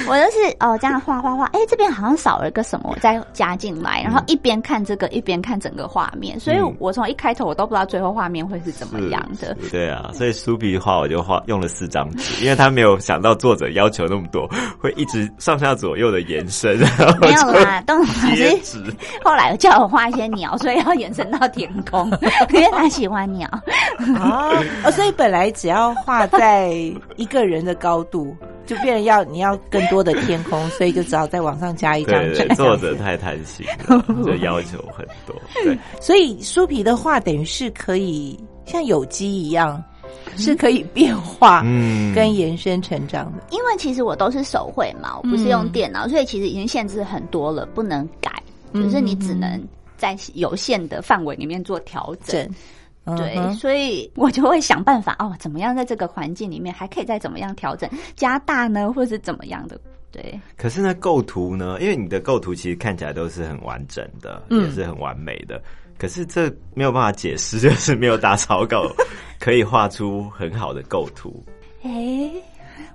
[0.09, 9.55] 我就是哦这样画画画，哎，这边好像少了一个什么，我再加进来，然后一边看这个一边看整个画面，所以我从一开头我都不知道最后画面会是怎么样的。
[9.71, 14.49] 对啊，所以苏皮画我就画用了四张纸，因为他没有想到作者要求那么多，
[14.81, 16.79] 会一直上下左右的延伸。
[17.21, 18.83] 没有啦，邓老师
[19.23, 20.30] 后来叫我画一些。
[20.31, 22.11] 鸟，所以要延伸到天空，
[22.53, 23.49] 因为他喜欢鸟。
[24.19, 26.73] 哦，所以本来只要画在
[27.17, 32.47] 一个人的高度，就变成要你要更多的天空，所以就只好再往上加一张纸。
[32.55, 33.67] 作者太贪心，
[34.25, 35.35] 就要求很多。
[35.65, 39.83] 对，所以书皮的画等于是可以像有机一样。
[40.37, 43.43] 是可以变化、嗯，跟延伸成长的。
[43.51, 48.31] 因为其实我都是手绘嘛，我不是用电脑，所以其实已经限制很多了，不能改，
[48.73, 49.61] 就是你只能
[50.01, 52.49] 在有限的范围里面做调整。
[53.17, 59.81] 对，所以我就会想办法哦，怎么样在这个环境里面还可以再怎么样调整、加大呢，或是怎么样的？
[60.13, 60.39] 对。
[60.57, 65.61] 可是呢，构图呢，因为你的构图其实看起来都是很完整的，也是很完美的。
[65.99, 68.87] 可是这没有办法解释，就是没有打草稿
[69.39, 71.45] 可以画出很好的构图。
[71.83, 72.31] 哎，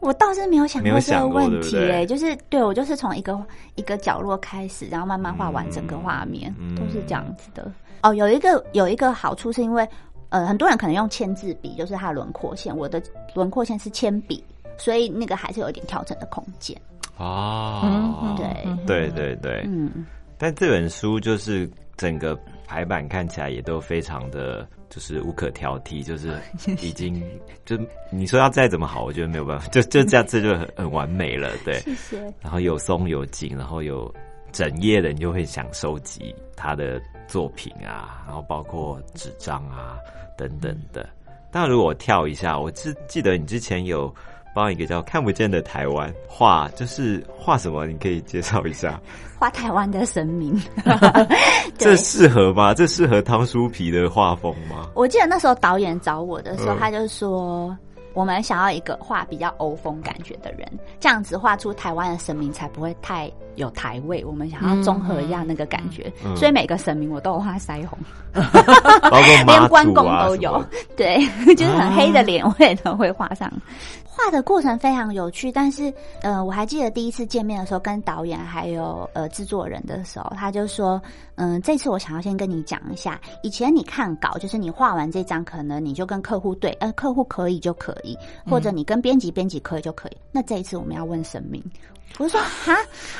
[0.05, 1.77] 我倒是没有想过这个问题。
[1.89, 3.37] 哎，就是对我就是从一个
[3.75, 7.71] 一个角落开始，然后慢慢画完整个画面，都是这样子的。
[8.01, 9.87] 哦，有一个有一个好处是因为，
[10.29, 13.01] 呃，很多人可能用签字笔，就是它的轮廓线，我的
[13.33, 14.43] 轮廓线是铅笔，
[14.77, 16.79] 所以那个还是有一点调整的空间。
[17.17, 20.05] 哦，对对对对，嗯，
[20.37, 22.37] 但这本书就是整个。
[22.67, 26.39] 排版看起来也都非常的，就是无可挑剔，就是
[26.81, 27.21] 已经
[27.65, 27.77] 就
[28.09, 31.81] 你说要再怎么好，我觉得没有办法， 就就这样子就很很完美了，对。
[31.81, 32.33] 谢谢。
[32.41, 34.09] 然后有松有紧，然后有
[34.53, 39.97] 整页的，你就会想收集他的作品啊，然后包括纸张啊
[40.37, 41.05] 等等的。
[41.51, 44.15] 但如果我跳一下，我记记得你之前有。
[44.55, 47.85] 帮一个叫看不见的台湾画，就是画什么？
[47.85, 48.99] 你可以介绍一下。
[49.37, 50.59] 画台湾的神明，
[51.77, 52.73] 这适合吗？
[52.73, 54.89] 这适合汤书皮的画风吗？
[54.95, 57.77] 我记得那时候导演找我的时候，他就说。
[58.13, 60.65] 我们想要一个画比较欧风感觉的人，
[61.01, 64.23] 这样子画出台湾的神明才不会太有台味。
[64.23, 67.99] 我们想要综合一下那个感觉，所以每个神明我都有画腮红，
[69.25, 70.63] 连关公都有。
[70.95, 71.19] 对，
[71.55, 73.51] 就是很黑的脸我也都会画上。
[74.15, 81.01] 画的过程非常有趣，但是呃，我还记得第一次见面的时候，跟导演还有呃制作人的时候，他就说
[81.35, 88.17] ：“嗯，这次我想要先跟你讲一下，以前你看稿就是你画完这张，可能你就跟客户对，呃，客户可以就可以，
[88.49, 90.17] 或者你跟编辑编辑可以就可以。
[90.31, 91.61] 那这一次我们要问神明，
[92.17, 92.73] 我说 哈，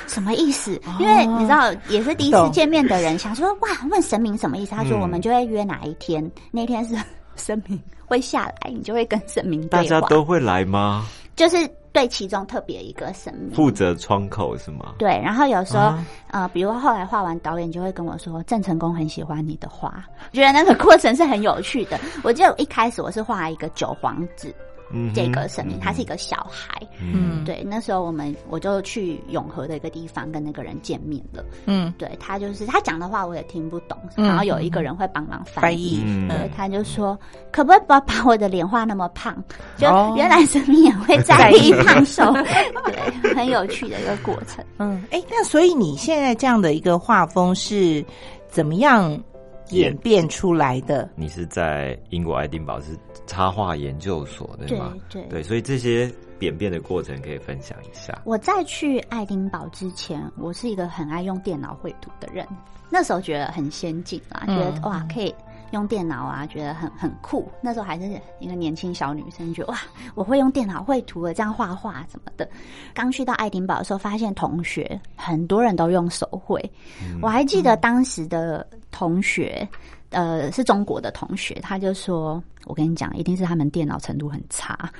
[0.06, 0.80] 什么意思？
[0.98, 4.70] 因为你知道，也是第一次见面的人，想说哇，问神明什么意思？
[4.74, 6.96] 他说我们就会约哪一天，那天是
[7.36, 9.82] 神明。”会下来，你就会跟神明对话。
[9.82, 11.04] 大家都会来吗？
[11.34, 11.56] 就是
[11.92, 14.94] 对其中特别一个神明负责窗口是吗？
[14.96, 15.92] 对，然后有时候
[16.30, 21.98] 呃，比如后来画完，导演就会跟我说，郑成功很喜欢你的画，觉得那个过程是很有趣的。
[22.22, 24.54] 我记得一开始我是画一个九皇子。
[25.14, 37.18] 这个神明他是一个小孩，嗯，对，那时候我们我就去永和的一个地方跟那个人见面了，嗯，对他就是他讲的话我也听不懂，然后有一个人会帮忙翻译，对，他就说
[37.50, 39.36] 可不可以不要把我的脸画那么胖？
[39.76, 42.32] 就原来神明也会在意胖瘦，
[42.86, 44.64] 对，很有趣的一个过程。
[44.78, 48.04] 嗯，哎，那所以你现在这样的一个画风是
[48.48, 49.18] 怎么样？
[49.70, 51.10] 演变出来的。
[51.16, 52.96] 你是在英国爱丁堡是
[53.26, 54.94] 插画研究所对吗？
[55.08, 58.20] 对对，所以这些演变的过程可以分享一下。
[58.24, 62.46] 我在去爱丁堡之前，我是一个很爱用电脑绘图的人，
[62.90, 65.34] 那时候觉得很先进啦，觉得哇可以。
[65.72, 67.50] 用电脑啊，觉得很很酷。
[67.60, 68.08] 那时候还是
[68.38, 69.80] 一个年轻小女生，觉得哇，
[70.14, 72.48] 我会用电脑绘图了，这样画画什么的。
[72.94, 76.62] 刚去到爱丁堡的时候，发现同学很多人都用手绘。
[77.20, 79.68] 我还记得当时的同学。
[80.10, 84.76] 呃，是中国的同学，他就说：“我跟你讲，一定是他们电脑程度很差。”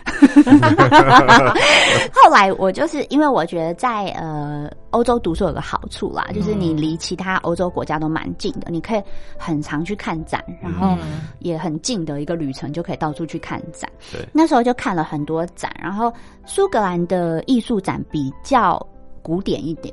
[2.13, 9.03] 后来我就是因为我觉得在呃欧洲读书有个好处啦，就是你离其他欧洲国家都蛮近的，你可以
[9.39, 10.97] 很常去看展，然后
[11.39, 13.91] 也很近的一个旅程就可以到处去看展。
[14.13, 16.13] 对，那时候就看了很多展，然后
[16.45, 18.85] 苏格兰的艺术展比较。
[19.27, 19.93] 古典一点，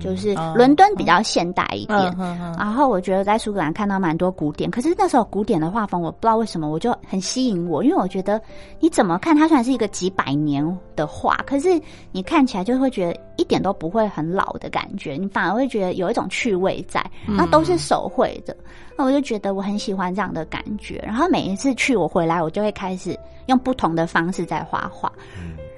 [0.00, 2.16] 就是伦敦比较现代一点。
[2.58, 8.42] 然后我觉得在苏格兰看到蛮多古典，可是那时候古典的画风我不知道为什么我就很吸引我，因为我觉得
[8.80, 10.66] 你怎么看它虽然是一个几百年
[10.96, 11.80] 的画，可是
[12.10, 17.00] 你看起来就会觉得一点都不会很老的感觉，你反而会觉得有一种趣味在。
[17.24, 18.56] 那都是手绘的，
[18.98, 21.00] 那我就觉得我很喜欢这样的感觉。
[21.06, 23.16] 然后每一次去我回来，我就会开始
[23.46, 25.12] 用不同的方式在画画。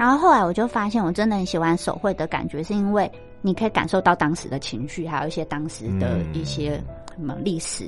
[0.04, 6.72] 然后后来我就发现，我真的很喜欢手绘的感觉，是因为你可以感受到当时的情绪，还有一些当时的一些
[7.16, 7.86] 什么历史。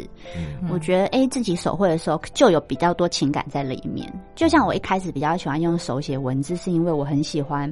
[0.70, 4.10] 我觉得，哎，自己手绘的时候就有比较多情感在里面。
[4.34, 7.70] 就像我一开始比较喜欢用手写文字，是因为我很喜欢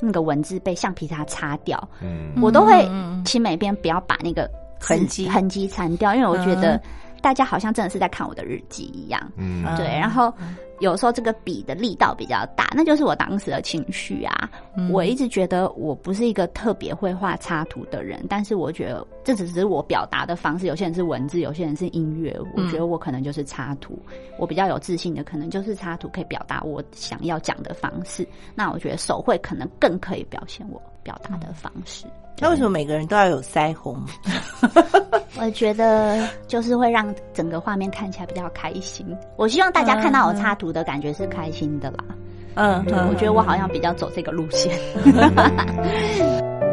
[0.00, 1.88] 那个文字被橡皮擦擦掉。
[2.02, 2.84] 嗯，我都会
[3.24, 6.82] 请每边不要把那个痕迹痕迹残掉，因为我觉得。
[7.22, 9.32] 大家好像真的是在看我的日记一样。
[9.38, 9.86] 嗯，对。
[9.86, 10.30] 然后
[10.80, 14.50] 有时候这个笔的力道比较大，那就是我当时的情绪啊。
[14.90, 20.66] 我一直觉得我不是一个特别会画插图的人，但是我觉得这只是我表达的方式。
[20.66, 22.36] 有些人是文字，有些人是音乐。
[22.56, 23.96] 我觉得我可能就是插图。
[24.36, 28.26] 我比较有自信的，可能就是插图可以表达我想要讲的方式。
[28.54, 32.04] 那我觉得手绘可能更可以表现我表达的方式。
[32.40, 33.96] 那为什么每个人都要有腮红？
[35.40, 39.06] 我觉得就是会让整个画面看起来比较开心。
[39.36, 41.98] 我希望大家看到我插图的感觉是开心的啦。
[42.54, 44.78] 嗯，对，我觉得我好像比较走这个路线。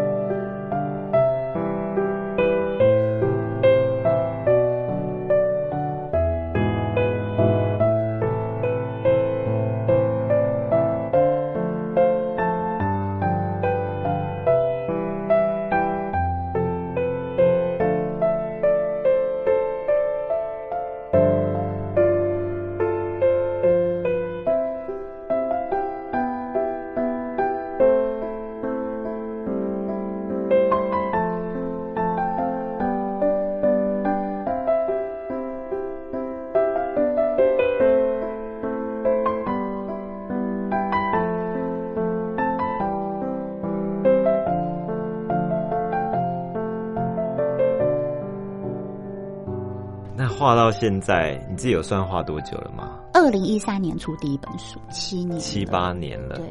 [50.42, 53.00] 画到现在，你自己有算画多久了吗？
[53.14, 56.38] 二零一三年出第一本书，七年七八年了。
[56.38, 56.46] 对，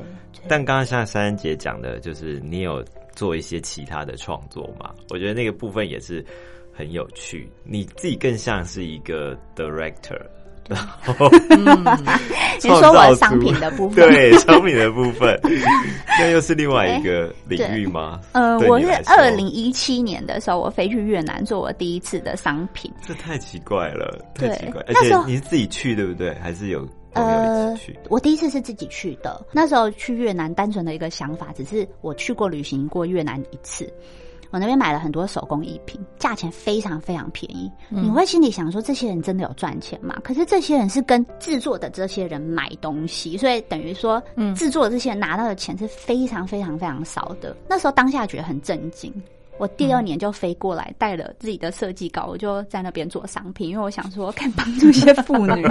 [0.47, 2.85] 但刚刚像珊珊姐讲的，就是你有
[3.17, 4.95] 做一些其他的创作嘛？
[5.09, 6.25] 我觉得那个部分也是
[6.73, 7.51] 很有趣。
[7.65, 10.25] 你自己更像是一个 director。
[12.63, 15.39] 你说我商品的部分，对商品的部分，
[16.19, 18.21] 那又是另外一个领域吗？
[18.33, 24.83] 呃，我是二零一七年的时候，我飞去越南做我第一次的商品，这太奇怪了，太奇怪。
[24.87, 26.35] 而且你是自己去对不对？
[26.43, 27.77] 还是有呃，
[28.09, 29.45] 我第一次是自己去的。
[29.51, 33.93] 那时候去越南，单纯的一个想法，只是我去过旅行过越南一次。
[34.51, 37.71] 我那边买了很多手工艺品，价钱非常非常便宜。
[37.89, 40.19] 你会心里想说，这些人真的有赚钱吗？
[40.25, 44.23] 可是这些人是跟制作的这些人买东西，所以等于说，
[44.57, 47.57] 制作的这些人拿到的钱是非常非常非常少的。
[47.69, 49.13] 那时候当下觉得很震惊。
[49.61, 55.63] 我第二年就飞过来，带了自己的设计稿，我就在那边做商品，因为我想说 可以帮助一些妇女。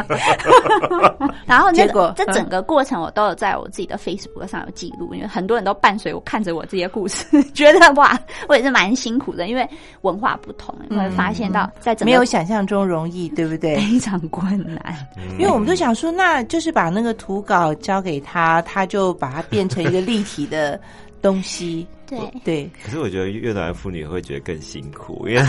[1.48, 8.16] 然后结果这整个过程我都有在我自己的 Facebook 上有记录，因为很多人都伴随我看着我这些故事，觉得哇，
[8.48, 9.68] 我也是蛮辛苦的，因为
[10.02, 13.76] 文化不同，你会发现到在没有想象中容易，对不对？
[13.78, 14.96] 非常困难，
[15.40, 20.80] 因为我们都想说，那就是把那个图稿交给他，他就把它变成一个立体的。
[21.22, 25.44] 东西对对，可是我觉得越南妇女会觉得更辛苦，因为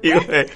[0.02, 0.48] 因为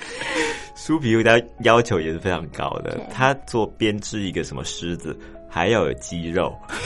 [0.77, 5.19] 酥皮他要求也是非常高的，他做编织一个什么狮子
[5.49, 6.55] 还要有肌肉，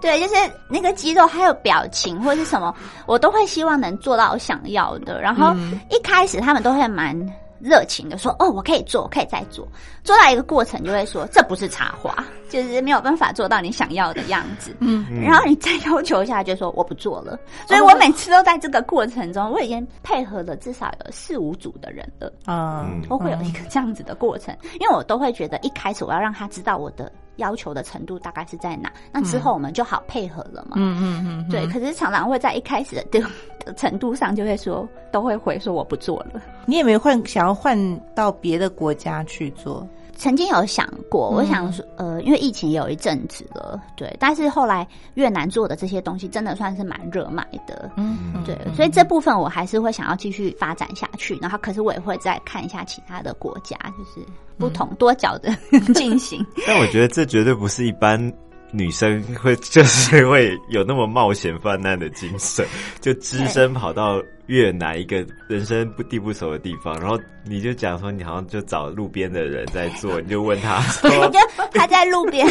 [0.00, 0.34] 对，就是
[0.68, 2.74] 那个肌肉还有表情或是什么，
[3.06, 5.20] 我都会希望能做到我想要的。
[5.20, 5.54] 然后
[5.88, 7.16] 一开始他们都会蛮。
[7.60, 9.66] 热情的说：“哦，我可以做，我可以再做。
[10.02, 14.74] 做到一个过程，就会说这不是插花，就是没有办法做到你想要的样子。
[14.80, 17.38] 嗯，然后你再要求一下，就说我不做了。
[17.68, 22.32] 所以我每次都在这个过程中，我已经配合了至少有四五组的人了。
[22.46, 27.10] 嗯，都会有一个这样子的过程，因为我都会觉得一开始我要让他知道我的。”
[27.40, 28.92] 要求的程度大概是在哪？
[29.12, 30.76] 那之后我们就好配合了嘛。
[30.76, 31.66] 嗯嗯嗯，对。
[31.66, 33.20] 可是常常会在一开始的
[33.76, 36.40] 程度上就会说，都会回说我不做了。
[36.66, 37.76] 你也没有换想要换
[38.14, 39.86] 到别的国家去做？
[40.20, 44.14] 曾经有想过，我想说，呃，因为疫情有一阵子了，对。
[44.20, 48.54] 但是后来越南做的这些东西真的算是蛮热卖的，嗯，对。
[48.76, 51.38] 所以这部分我还是会想要继续发展下去。
[51.40, 54.26] 然后，可是我也会再看一下其他的国家，就是
[54.58, 55.50] 不同多角的
[55.94, 56.44] 进行。
[56.66, 58.20] 但我觉得这绝对不是一般。
[58.72, 62.64] 女生会就是会有那么冒险犯难的精神，
[63.00, 71.38] 就只身跑到越南一个人生不地不熟的地方，然后你就讲说你好像就找路边的人在做，你就问他， 就
[71.72, 72.46] 他在路边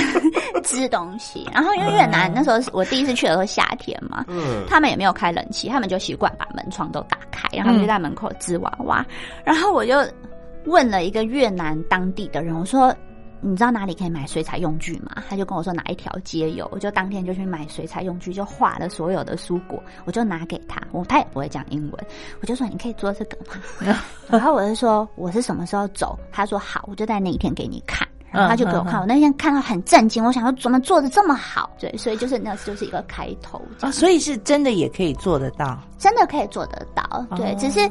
[0.64, 9.06] 织东西，然后因为越南那时候我第一次去的时候夏天嘛，嗯，他们也没有开冷气，他们就习惯把门窗都打开，然后就在门口织娃娃，
[9.46, 9.94] 然后我就
[10.66, 12.94] 问了一个越南当地的人，我说。
[13.42, 15.24] 你知道哪里可以买水彩用具吗？
[15.30, 20.82] 他就跟我说哪一条街有，我就当天就去买水彩用具，就画了所有的蔬果，我就拿给他。
[20.92, 22.06] 我他也不会讲英文，
[22.42, 23.38] 我就说你可以做这个
[23.86, 23.98] 吗？
[24.28, 26.20] 然后我就说我是什么时候走？
[26.32, 28.08] 他说好，我就在那一天给你看。
[28.32, 31.68] 然后他就给我看，我那天看到很震惊，我想说怎么做的这么好？
[31.80, 33.60] 对，所以就是那就是一个开头。
[33.80, 37.26] 啊，所以是真的也可以做得到，真的可以做得到。
[37.36, 37.90] 对，只是。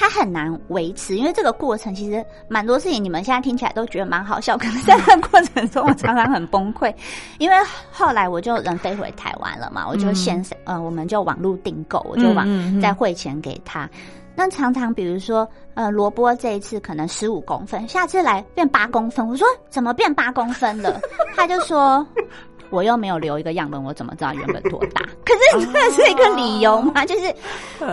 [0.00, 6.90] 它很难维持，因为这个过程其实蛮多事情，你们现在听起来都觉得蛮好笑，可能在那个过程中我常常很崩溃。
[7.36, 7.56] 因为
[7.92, 13.86] 后来我就人飞回台湾了嘛，我就先呃，我们就网络订购，我就往再汇钱给他。
[14.34, 20.98] 那常常比如说呃，萝卜这一次可能十五公分，下次来变八公分，我说怎么变八公分了？
[21.36, 22.06] 他就说。
[22.70, 25.02] 我又没有留一个样本，我怎么知道原本多大？
[25.26, 27.04] 可是这是一个理由吗？
[27.04, 27.34] 就是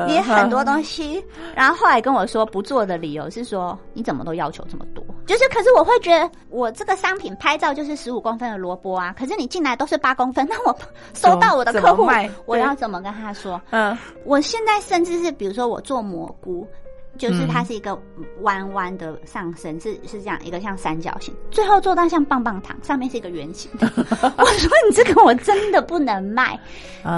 [0.07, 1.23] 你很多东西，
[1.55, 5.03] 然后后来跟我说不做的理由是说你怎么都要求这么多？
[5.25, 10.75] 就是可是我会觉得我这个商品拍照就是十五公分的萝卜啊，可是你进来都是八公分， 那我
[11.13, 12.07] 收到我的客户，
[12.45, 13.59] 我要怎么跟他说？
[13.71, 16.67] 嗯，我现在甚至是比如说我做蘑菇。
[17.17, 17.99] 就是它是一个
[18.41, 23.91] 弯弯的上升，是是这样一个像三角形，最后做到像棒棒糖，上面是一个圆形的。
[24.37, 26.59] 我说你这个我真的不能卖，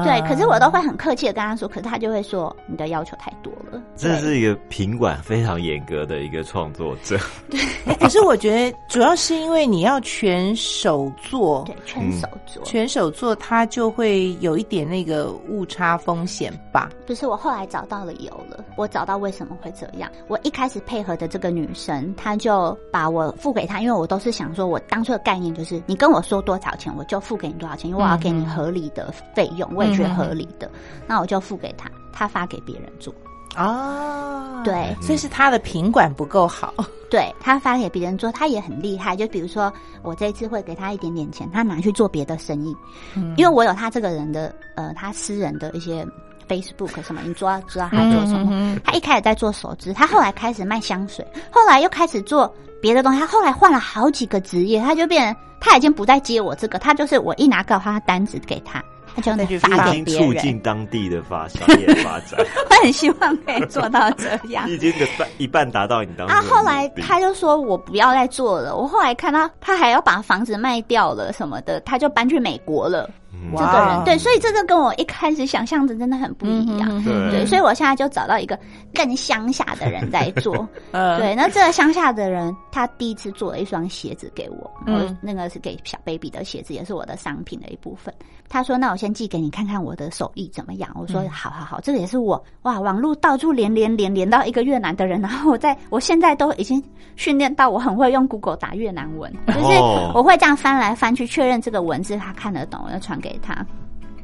[0.03, 3.81] 对，可是我都会很客气的跟他说，可是他就会说你的要求太多了。
[3.95, 7.17] 这是一个品管非常严格的一个创作者。
[7.49, 7.59] 对，
[7.99, 16.89] 可是我觉得主要是因为你要全手做，对，全手做，全手做，它就会有一点那个误差风险吧。
[17.05, 19.88] 不是，我后来找到了理由了，我找到为什么会这。
[19.97, 30.69] 样，我一开始配合的这个女生，她就把我付给她，因为我都是想说，我当初的概念就是，你跟我说多少钱，我就付给你多少钱，因为我要给你合理的费用，我也觉得合理的，
[31.07, 33.13] 那我就付给她，她发给别人做。
[33.57, 36.71] 哦，对，所以是他的品管不够好。
[37.09, 39.15] 对他发给别人做，他也很厉害。
[39.15, 39.73] 就比如说，
[40.03, 42.77] 我这次会给他一点点钱，他拿去做别的生意，
[43.15, 46.05] 嗯因为我有他这个人的呃，他私人的一些。
[46.49, 47.21] Facebook 什么？
[47.23, 48.77] 你知道知道他做什么？
[48.83, 53.19] 他一开始在做手织，他后来开始卖香水，后来又开始做别的东西。
[53.19, 58.83] 他后来换了好几个职业，他就变，他已经不再接我这个，他就是我一拿个他单子给他，
[59.15, 62.39] 他就发给别人，促进当地的发商业发展。
[62.69, 66.25] 我很希望可以做到这样，已经的半一半达到你当。
[66.27, 68.75] 啊，后来他就说我不要再做了。
[68.75, 73.09] 我后来看到他还要把房子卖掉了什么的，他就搬去美国了。
[73.51, 77.03] 这个人对，所以这个跟我一开始想象的真的很不一样。
[77.03, 78.59] 对，所以我现在就找到一个
[78.93, 80.67] 更乡下的人在做。
[80.91, 88.13] 对，那这个乡下的人，他第一次做了一双鞋子给我，嗯那个是给小 baby 的鞋子，也是我的商品的一部分。
[88.49, 96.83] 他说：“那我先寄给你看看我的手艺怎么样。”我说：“好好好，这个也是我哇，网络到处连连连连到一个越南的人，然后我在我现在都已经
[97.15, 99.77] 训练到我很会用 Google 打越南文，就是
[100.15, 103.65] 我会这样翻来翻去确认这个文字他看得懂，我就传给他。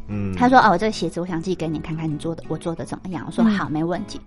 [0.08, 4.20] 嗯，他说：“哦，这个鞋子我想寄给你看看，你做的我做的怎么样？”我说：“好，没问题。”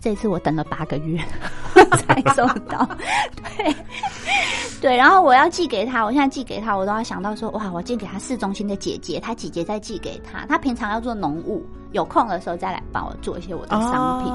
[0.00, 1.20] 这次我等了八个月
[2.06, 2.88] 才收到，
[3.36, 3.74] 对
[4.80, 14.32] 对，然后我要寄给他，我现在寄给他，我都要想到说，哇，我寄给他市中心的姐姐，他姐姐再寄给他，他平常要做农务，有空的时候再来帮我做一些我的商品。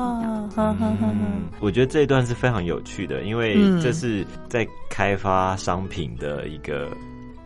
[1.59, 6.91] 我觉得这一段是非常有趣的，因为这是在开发商品的一个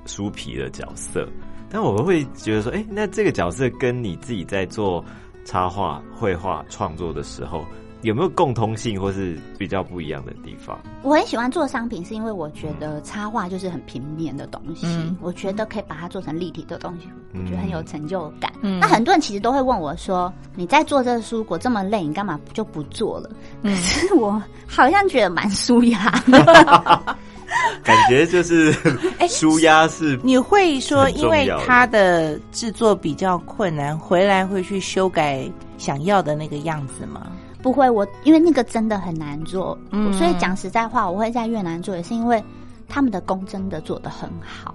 [0.05, 1.25] 书皮的角色，
[1.69, 5.01] 但我会觉得说，哎，那这个角色跟你自己在做
[5.45, 7.63] 插画、绘画创作的时候。
[8.01, 10.79] 有没有共通性，或是比较不一样的地方？
[11.03, 14.87] 我很喜欢做商品，是因为我觉得插画就是很平面的东西，
[15.21, 18.51] 我觉得可以把它做成立体的东西，我觉得很有成就感。
[18.79, 23.29] 那很多人其实都会问我说：“你在做这个书，果这么累，你干嘛就不做了？”
[23.63, 26.09] 可是我好像觉得蛮舒压，
[27.83, 28.73] 感觉就是
[29.27, 30.17] 舒压是。
[30.23, 37.27] 你会说，因为它的制作比较困难，回来会去修改想要的那个样子吗？
[37.61, 39.77] 不会，我因为那个真的很难做，
[40.13, 42.43] 所以讲实在话，我会在越南做，也是因为
[42.87, 44.73] 他们的工真的做的很好。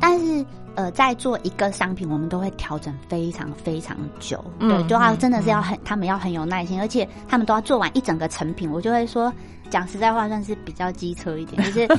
[0.00, 0.44] 但是
[0.74, 8.70] 呃，在做一个商品，我们都会调整非常非常久，对，就要真的是要很，他们要很有耐心，而且他们都要做完一整个成品。
[8.70, 9.32] 我就会说，
[9.70, 11.88] 讲实在话，算是比较机车一点，就是。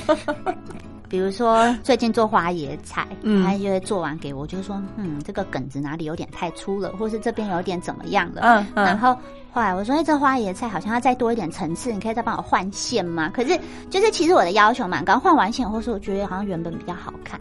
[1.07, 3.07] 比如说最近做花椰菜，
[3.43, 8.41] 他就会做完给我，就说嗯，这个梗子哪里有点太粗了，或是这边有点怎么样了。
[8.41, 8.85] 嗯嗯。
[8.85, 9.15] 然后
[9.55, 13.31] 后来我说，哎，这花椰菜好像要再多一点层次，你可以再帮我换线吗？
[13.33, 13.57] 可是
[13.89, 17.39] 就是其实我的要求蛮高，换完线或是我觉得好像原本比较好看。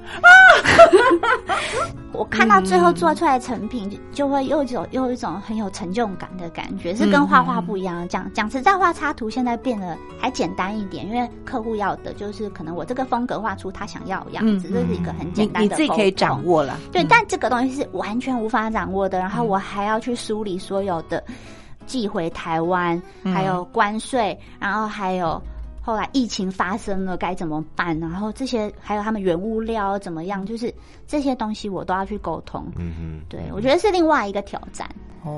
[2.15, 8.09] 我看到最后做出来成品，就会又有又有一种很有成就感的感觉，是跟画画不一样。
[8.09, 15.77] 讲讲实在画插图现在变得还简单一点，因为客户要的就是可能我这个风格画出他想要的样子，这是一个很简单的。
[15.77, 19.19] 你自己可以掌握了，对，但这个东西是完全无法掌握的。
[19.19, 21.21] 然后我还要去梳理所有的
[21.87, 25.41] 寄回台湾，还有关税，然后还有。
[25.87, 28.01] 后来疫情发生了，该怎么办？
[28.01, 30.47] 然后这些还有他们原物料怎么样？
[30.47, 30.73] 就是
[31.07, 32.67] 这些东西我都要去沟通。
[32.79, 34.89] 嗯哼，对我觉得是另外一个挑战。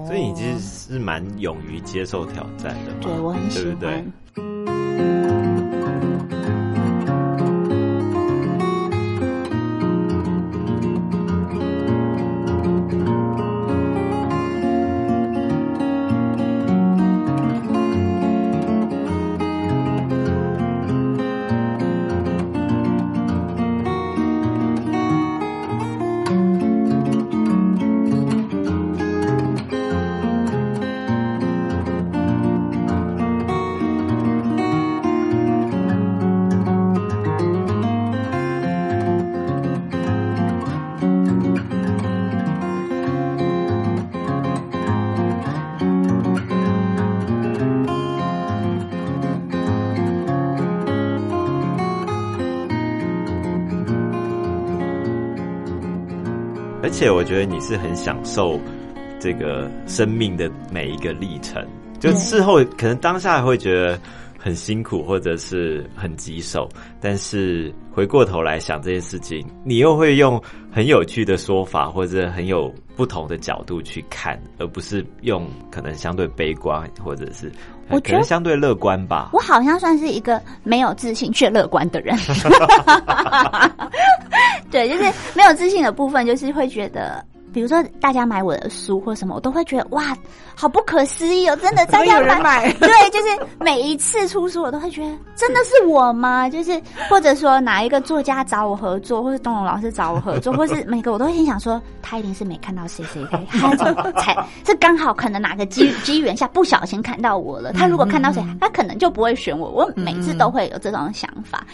[0.07, 2.99] 所以你其实是蛮勇于接受挑战的嘛？
[3.03, 4.13] 对我很喜欢。
[4.37, 4.86] 而
[56.99, 58.59] 且我觉得你是很享受
[59.21, 61.63] 这个生命的每一个历程，
[62.01, 64.01] 就事后可能当下会觉得
[64.39, 66.67] 很辛苦或者是很棘手，
[66.99, 70.43] 但是回过头来想这件事情，你又会用
[70.73, 77.53] 很有趣的说法或者很有不同的角度去看，而不是用可能相对悲观或者是
[77.89, 79.31] 我觉得相对乐观吧。
[79.33, 82.17] 我好像算是一个没有自信却乐观的人。
[84.71, 87.25] 对，就是没有自信的部分，就是会觉得，
[87.57, 90.15] 比如说大家买我的书或什么，我都会觉得哇，
[90.55, 91.57] 好不可思议哦！
[91.57, 93.29] 真的大家 人买，对，就是
[93.59, 96.47] 每一次出书，我都会觉得真的是我吗？
[96.53, 96.79] 就是
[97.09, 104.37] 或者说哪一个作家找我合作，或者东龙老师找我合作，或是每个我都会心想说，他一定是没看到谁谁谁，他怎么才
[104.67, 107.73] 是刚好可能哪个机机缘下不小心看到我了？
[107.73, 109.71] 他如果看到谁，他可能就不会选我。
[109.71, 111.65] 我每次都会有这种想法。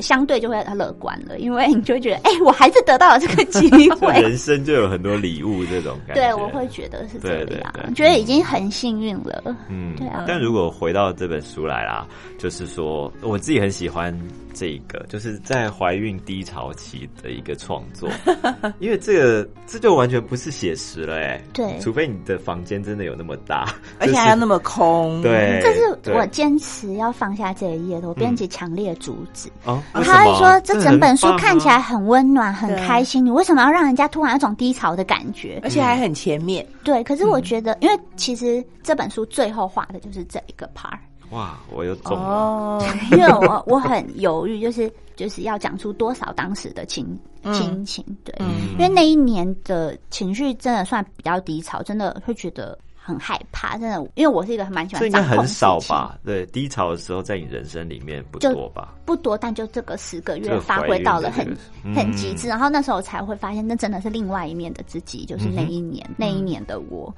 [0.00, 6.22] 相对就会乐观了，因为你就会觉得，哎、我还是得到了这个机会， 人生就有很多礼物这种感觉。
[6.22, 9.56] 对，我会觉得是这样，对对对觉得已经很幸运了。
[9.68, 10.24] 嗯，对啊。
[10.26, 12.06] 但如果回到这本书来啦，
[12.38, 14.16] 就是说我自己很喜欢
[14.54, 18.08] 这个，就是在怀孕低潮期的一个创作，
[18.80, 29.48] 因为这个这就完全不是写实了，哎，对，除非你的房间真的有那么大，而且还要那么空，对，这是我坚持要放下这一页的，我编辑强烈阻止。
[29.64, 35.60] 哦，他会说这整本书看起来很温暖、很开心，你为什么要让人家突然有种低潮的感觉？
[35.62, 36.66] 而且还很前面。
[36.84, 40.98] 对，可是我觉得，因为其实这本书最后画的就是这一个 part。
[41.30, 47.06] 哇，我又中了， 因为我我很犹豫，就是就是要讲出多少当时的情
[47.52, 48.34] 心情，对，
[48.72, 52.78] 因为那一年的情绪真的算比较低潮，真的会觉得。
[53.02, 55.00] 很害怕，真的，因为我是一个蛮喜欢。
[55.00, 56.18] 这应该很少吧？
[56.22, 58.94] 对，低潮的时候在你人生里面不多吧？
[59.06, 61.56] 不多，但就这个十个月发挥到了很
[61.94, 67.12] 很极致，然后那时候才会发现，那真的是另外一面的自己，就是那一年那一年的我。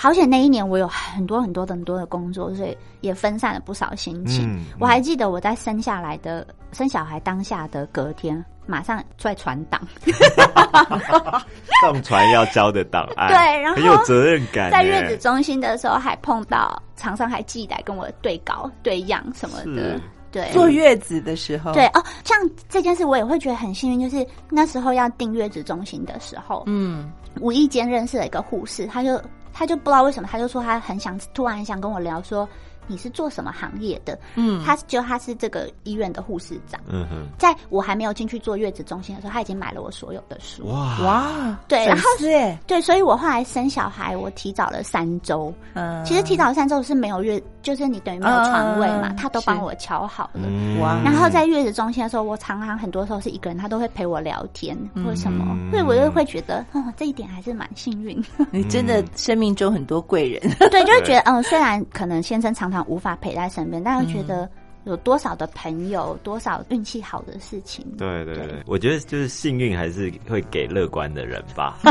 [0.00, 4.64] 好险那一年我有很多很多很多的工作，所以也分散了不少心情。
[4.78, 8.44] 我还记得我在生下来的生小孩当下的隔天。
[8.64, 9.80] 马上在传档，
[11.80, 14.70] 上传要交的档案，对，然后很有责任感。
[14.70, 19.98] 在月子中心的时候，还碰到厂商还寄来跟我对稿、对样什么的。
[20.30, 22.38] 对，坐月子的时候，对哦，像
[22.68, 29.18] 这件事我也会觉得很幸运，就是那时候要订月子中心的时候，嗯，无意间认识了一个护士，他就
[29.58, 32.48] 他就不知道为什么，他就说他很想突然很想跟我聊说。
[32.88, 34.18] 你是做什么行业的？
[34.34, 36.80] 嗯，他就他是这个医院的护士长。
[36.88, 40.66] 嗯哼，在我还没有进去做月子中心的时候，他已经买了我所有的书。
[40.66, 45.52] 哇哇，对，然后对对，所以我后来生小孩，我提早了三周。
[45.74, 50.48] 嗯，其实提早三周是没有月，就是你等于没有床位嘛，他都帮我瞧好了。
[50.80, 58.18] 哇，然后在月子中心的时候，我常常很多时候是一个人，他都会陪我聊天或什么，所以我就会觉得，哦，这一点还是蛮幸运。
[58.50, 60.40] 你真的生命中很多贵人。
[60.70, 62.77] 对，就会觉得， 嗯，虽然可能先生常常。
[62.86, 64.48] 无法陪在身边，但又觉得
[64.84, 67.84] 有多少的朋友，多少运气好的事情。
[67.98, 71.78] 对对对，我觉得就是幸运还是会给乐观的人吧。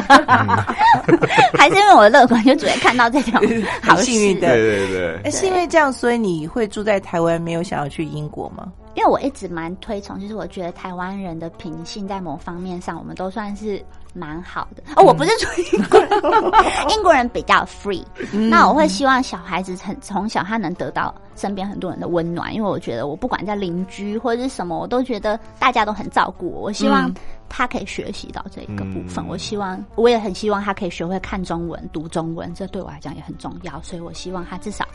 [1.53, 3.39] 还是因为我乐观，就只会看到这条
[3.81, 4.47] 好 幸运的。
[4.47, 8.71] 对对对，哎，是因为这样，所以你会住在台湾，没有想要去英国吗？
[8.95, 13.79] 因为我一直蛮推崇，就是我觉得台湾人的品性在某方面上，我们都算是
[14.18, 14.84] 蛮好的。
[14.95, 16.09] 哦，我不是说英国人，
[16.89, 18.03] 英国人比较 free。
[18.49, 26.61] 那我会希望小孩子从从小他能得到身边很多人的温暖，因为我觉得我不管在邻居或者是什么，我都觉得大家都很照顾我。
[26.61, 27.13] 我希望
[27.49, 29.25] 他可以学习到这一个部分。
[29.27, 33.81] 我希望，我也很希望他可以学会看中文、读中文，这对我来讲也很重要。
[33.81, 34.87] 所以我希望他至少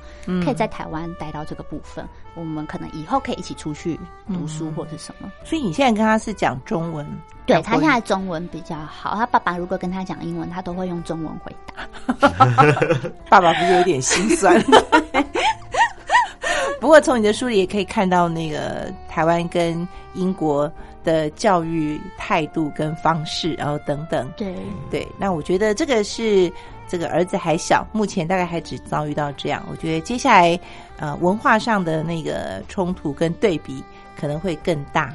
[0.45, 2.07] 可以在台湾待到这个部分。
[2.35, 3.99] 我们可能以后可以一起出去
[4.29, 5.31] 读书或者什么。
[5.45, 7.07] 所以你现在跟他是讲中文，
[7.45, 9.15] 对他现在中文比较好。
[9.15, 11.87] 他爸爸如果跟他讲英文，他都会用中文回答。
[13.29, 14.59] 爸爸不是有点心酸？
[16.81, 20.71] 不过从你的书里也可以看到，那个台湾跟英国
[21.05, 24.31] 的教育态度跟方式，然后等等。
[24.37, 24.55] 对
[24.91, 26.53] 对，那我觉得这个是
[26.89, 29.65] 这个儿子还小，目前大概还只遭遇到这样。
[29.71, 30.59] 我觉得接下来
[30.99, 33.83] 呃文化上的那个冲突跟对比
[34.19, 35.13] 可能会更大。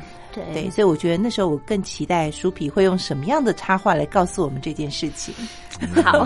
[0.54, 5.34] 对，所以我觉得那时候我更期待书皮会用什么样的插画来告诉我们这件事情。
[6.04, 6.26] 好，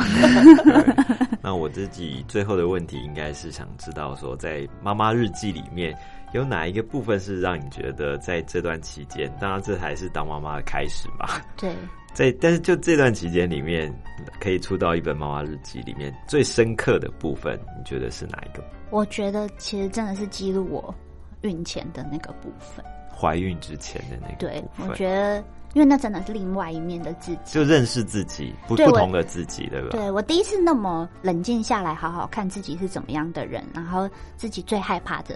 [1.41, 5.95] 那我自己最后的问题应该是想知道说，在妈妈日记里面
[6.33, 11.45] 有哪一个部分是让你觉得在这段期间，当然这还是当妈妈的开始吧？
[11.57, 11.75] 对，
[12.13, 13.93] 在但是就这段期间里面，
[14.39, 18.63] 可以出到一本妈妈日记里面最深刻的部分，你觉得是哪一个？
[18.89, 20.93] 我觉得其实真的是记录我
[21.41, 22.83] 孕前的那个部分。
[23.15, 25.37] 怀孕之前的那个对，我觉得，
[25.73, 29.89] 因为那真的是另外一面的自己，就认识自己不不同的自己，对吧？
[29.91, 35.35] 对我第一次那么冷静下来，好好看自己是怎么样的人，然后自己最害怕的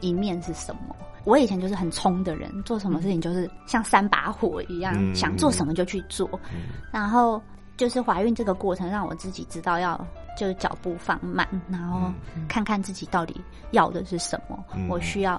[0.00, 0.96] 一面是什么？
[1.24, 6.28] 我以前就是很冲的人，做什么事情就是像三把火一样，想做什么就去做。
[6.90, 7.42] 然后
[7.76, 9.98] 就是怀孕这个过程，让我自己知道要
[10.38, 12.10] 就是脚步放慢，然后
[12.48, 13.38] 看看自己到底
[13.72, 15.38] 要的是什么，我需要。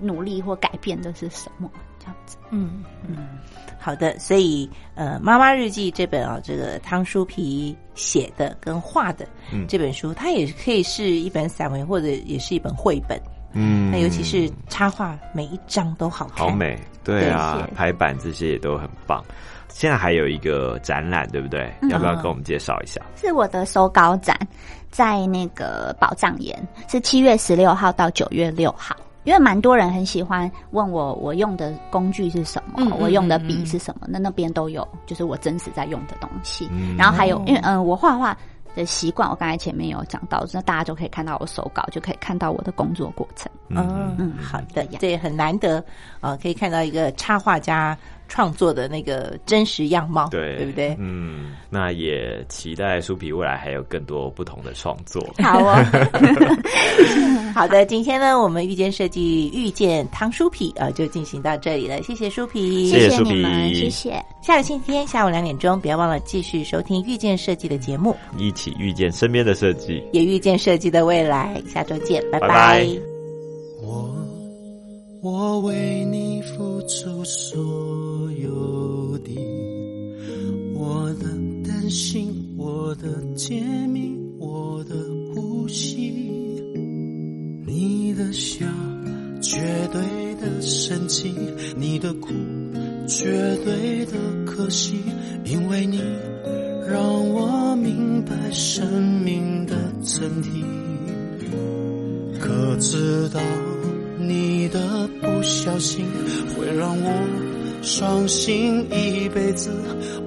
[0.00, 1.70] 努力或改变的是什么？
[1.98, 3.16] 这样子，嗯嗯，
[3.78, 4.18] 好的。
[4.18, 9.26] 所以，呃，《妈妈日记》这本啊，这个汤书皮写的跟画的
[9.66, 13.18] 这本书，它也可以是一本散文，或者也是一本绘本。
[13.54, 16.78] 嗯，那尤其是插画，每一张都好看，好美。
[17.02, 19.24] 对啊，排版这些也都很棒。
[19.68, 21.72] 现在还有一个展览，对不对？
[21.88, 23.00] 要不要跟我们介绍一下？
[23.16, 24.38] 是我的手稿展，
[24.90, 26.56] 在那个宝藏岩，
[26.88, 28.94] 是七月十六号到九月六号。
[29.24, 36.70] 因为蛮多人很喜欢问我，我用的工具是什么，我用的笔是什么，那那边都有，就是我真实在用的东西。
[36.96, 38.36] 然后还有，因为嗯，我画画
[38.74, 43.50] 的习惯，我刚才前面有讲到，那大家就可以看到我手稿，就可以看到我的工作过程。
[43.68, 45.82] 嗯嗯，好的，这也很难得
[46.20, 47.96] 啊，可以看到一个插画家。
[48.28, 50.96] 创作的那个真实样貌，对对不对？
[50.98, 55.22] 嗯，那也期待书皮未来还有更多不同的创作。
[55.42, 55.74] 好哦，
[57.54, 62.02] 好的，今天呢，我们遇见设计遇见汤书皮啊，就进行到这里了。
[62.02, 64.22] 谢谢书皮，谢谢你们，谢谢。
[64.42, 71.62] 下个星期天下午两点钟，不要忘了继续收听遇见设计的节目，一起遇见身边的设计，也遇见设计的未来。
[71.66, 72.84] 下周见，拜拜。
[72.84, 73.13] 我
[75.24, 78.30] 我为你付出所。
[78.42, 79.34] 有的，
[80.74, 81.24] 我的
[81.66, 84.94] 担心，我的甜蜜，我的
[85.34, 86.12] 呼吸，
[87.64, 88.66] 你的笑，
[89.40, 90.02] 绝对
[90.34, 91.32] 的神奇，
[91.74, 92.28] 你的苦，
[93.08, 94.12] 绝对的
[94.44, 94.96] 可惜，
[95.46, 96.02] 因为你
[96.86, 98.86] 让我明白生
[99.22, 100.62] 命的真谛。
[102.38, 103.40] 可知道
[104.64, 106.06] 你的不小心
[106.56, 107.12] 会让我。
[107.82, 109.70] 伤心一辈子，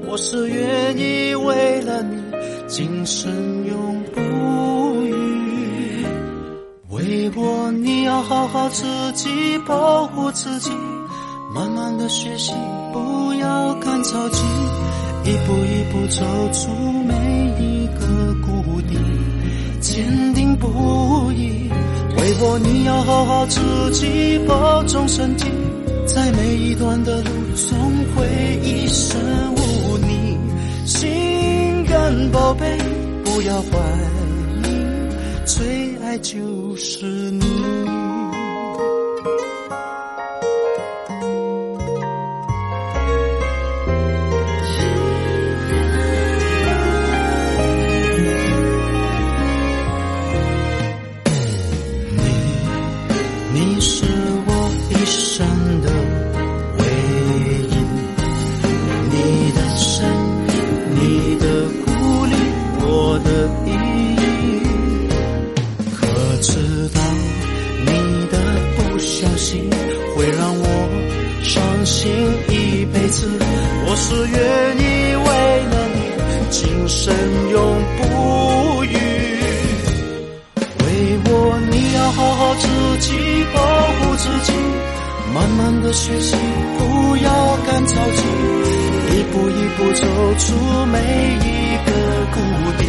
[0.08, 2.22] 我是愿意为了你，
[2.68, 3.34] 今生
[3.66, 6.06] 永不渝。
[6.92, 9.28] 为我，你要好好自己，
[9.66, 10.70] 保护自己，
[11.52, 12.54] 慢慢的学习，
[12.94, 14.44] 不要赶着急，
[15.26, 16.24] 一步一步走
[16.54, 16.70] 出
[17.08, 17.16] 每
[17.60, 19.00] 一个谷底，
[19.82, 21.68] 坚定不移。
[22.18, 23.60] 为我，你要好好自
[23.92, 25.46] 己，保重身体。
[26.06, 27.78] 在每一段的路，总
[28.16, 28.26] 会
[28.64, 29.20] 一生
[29.54, 30.38] 无你。
[30.86, 32.78] 心肝宝贝，
[33.24, 33.78] 不要怀
[34.64, 34.68] 疑，
[35.46, 38.07] 最爱就是你。
[85.88, 86.36] 的学习，
[86.78, 88.22] 不要赶着急。
[89.10, 90.04] 一步一步走
[90.38, 90.54] 出
[90.88, 91.48] 每一
[91.86, 91.92] 个
[92.34, 92.38] 谷
[92.78, 92.84] 底，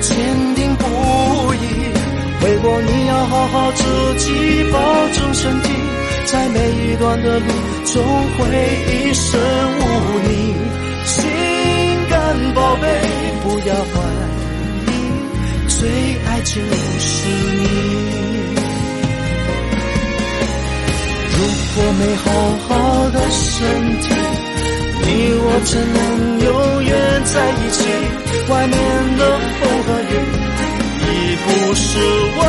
[0.00, 0.10] 坚
[0.56, 0.84] 定不
[1.54, 1.64] 移。
[2.42, 3.84] 为我，你要好好自
[4.18, 4.26] 己
[4.72, 4.76] 保
[5.12, 5.70] 重身体，
[6.26, 7.46] 在每一段的路，
[7.84, 8.42] 总会
[8.90, 9.40] 一生
[9.78, 10.28] 无你。
[11.04, 11.22] 心
[12.10, 12.84] 肝宝贝，
[13.44, 14.02] 不要怀
[14.82, 14.92] 疑，
[15.68, 15.78] 最
[16.26, 16.54] 爱就
[16.98, 17.28] 是
[17.62, 18.35] 你。
[21.78, 22.24] 我没好
[22.66, 22.72] 好
[23.10, 23.54] 的身
[24.00, 24.08] 体，
[25.02, 25.06] 你
[25.44, 26.48] 我怎能永
[26.84, 26.90] 远
[27.26, 27.78] 在一起？
[28.50, 28.74] 外面
[29.18, 29.20] 的
[29.60, 30.12] 风和雨
[31.04, 31.84] 已不是
[32.38, 32.42] 问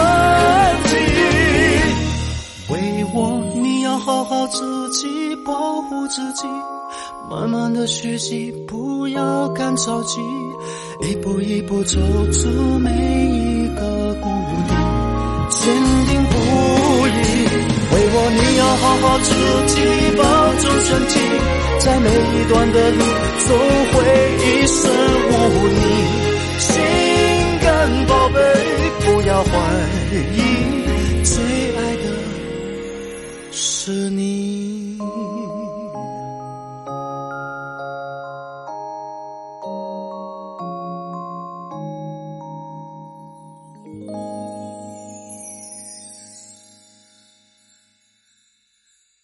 [0.84, 0.90] 题。
[2.70, 2.74] 为
[3.14, 3.18] 我，
[3.62, 6.48] 你要好好自己保护自己，
[7.30, 10.22] 慢慢的学习，不要干着急，
[11.02, 12.00] 一步一步走
[12.32, 12.48] 出
[12.80, 14.30] 每一个谷
[14.70, 14.74] 底，
[15.50, 15.76] 坚
[16.08, 16.77] 定不移。
[17.90, 19.32] 为我，你要好好自
[19.74, 19.76] 己
[20.18, 20.22] 保
[20.60, 21.14] 重身体，
[21.80, 23.00] 在每一段的路，
[23.48, 23.50] 总
[23.94, 23.96] 会
[24.44, 24.78] 一生
[25.32, 25.34] 无
[25.68, 25.80] 你。
[26.60, 26.68] 心
[27.62, 27.68] 肝
[28.08, 28.40] 宝贝，
[29.06, 29.50] 不要怀
[30.34, 30.38] 疑，
[31.24, 31.34] 最
[31.78, 32.06] 爱的
[33.52, 34.77] 是你。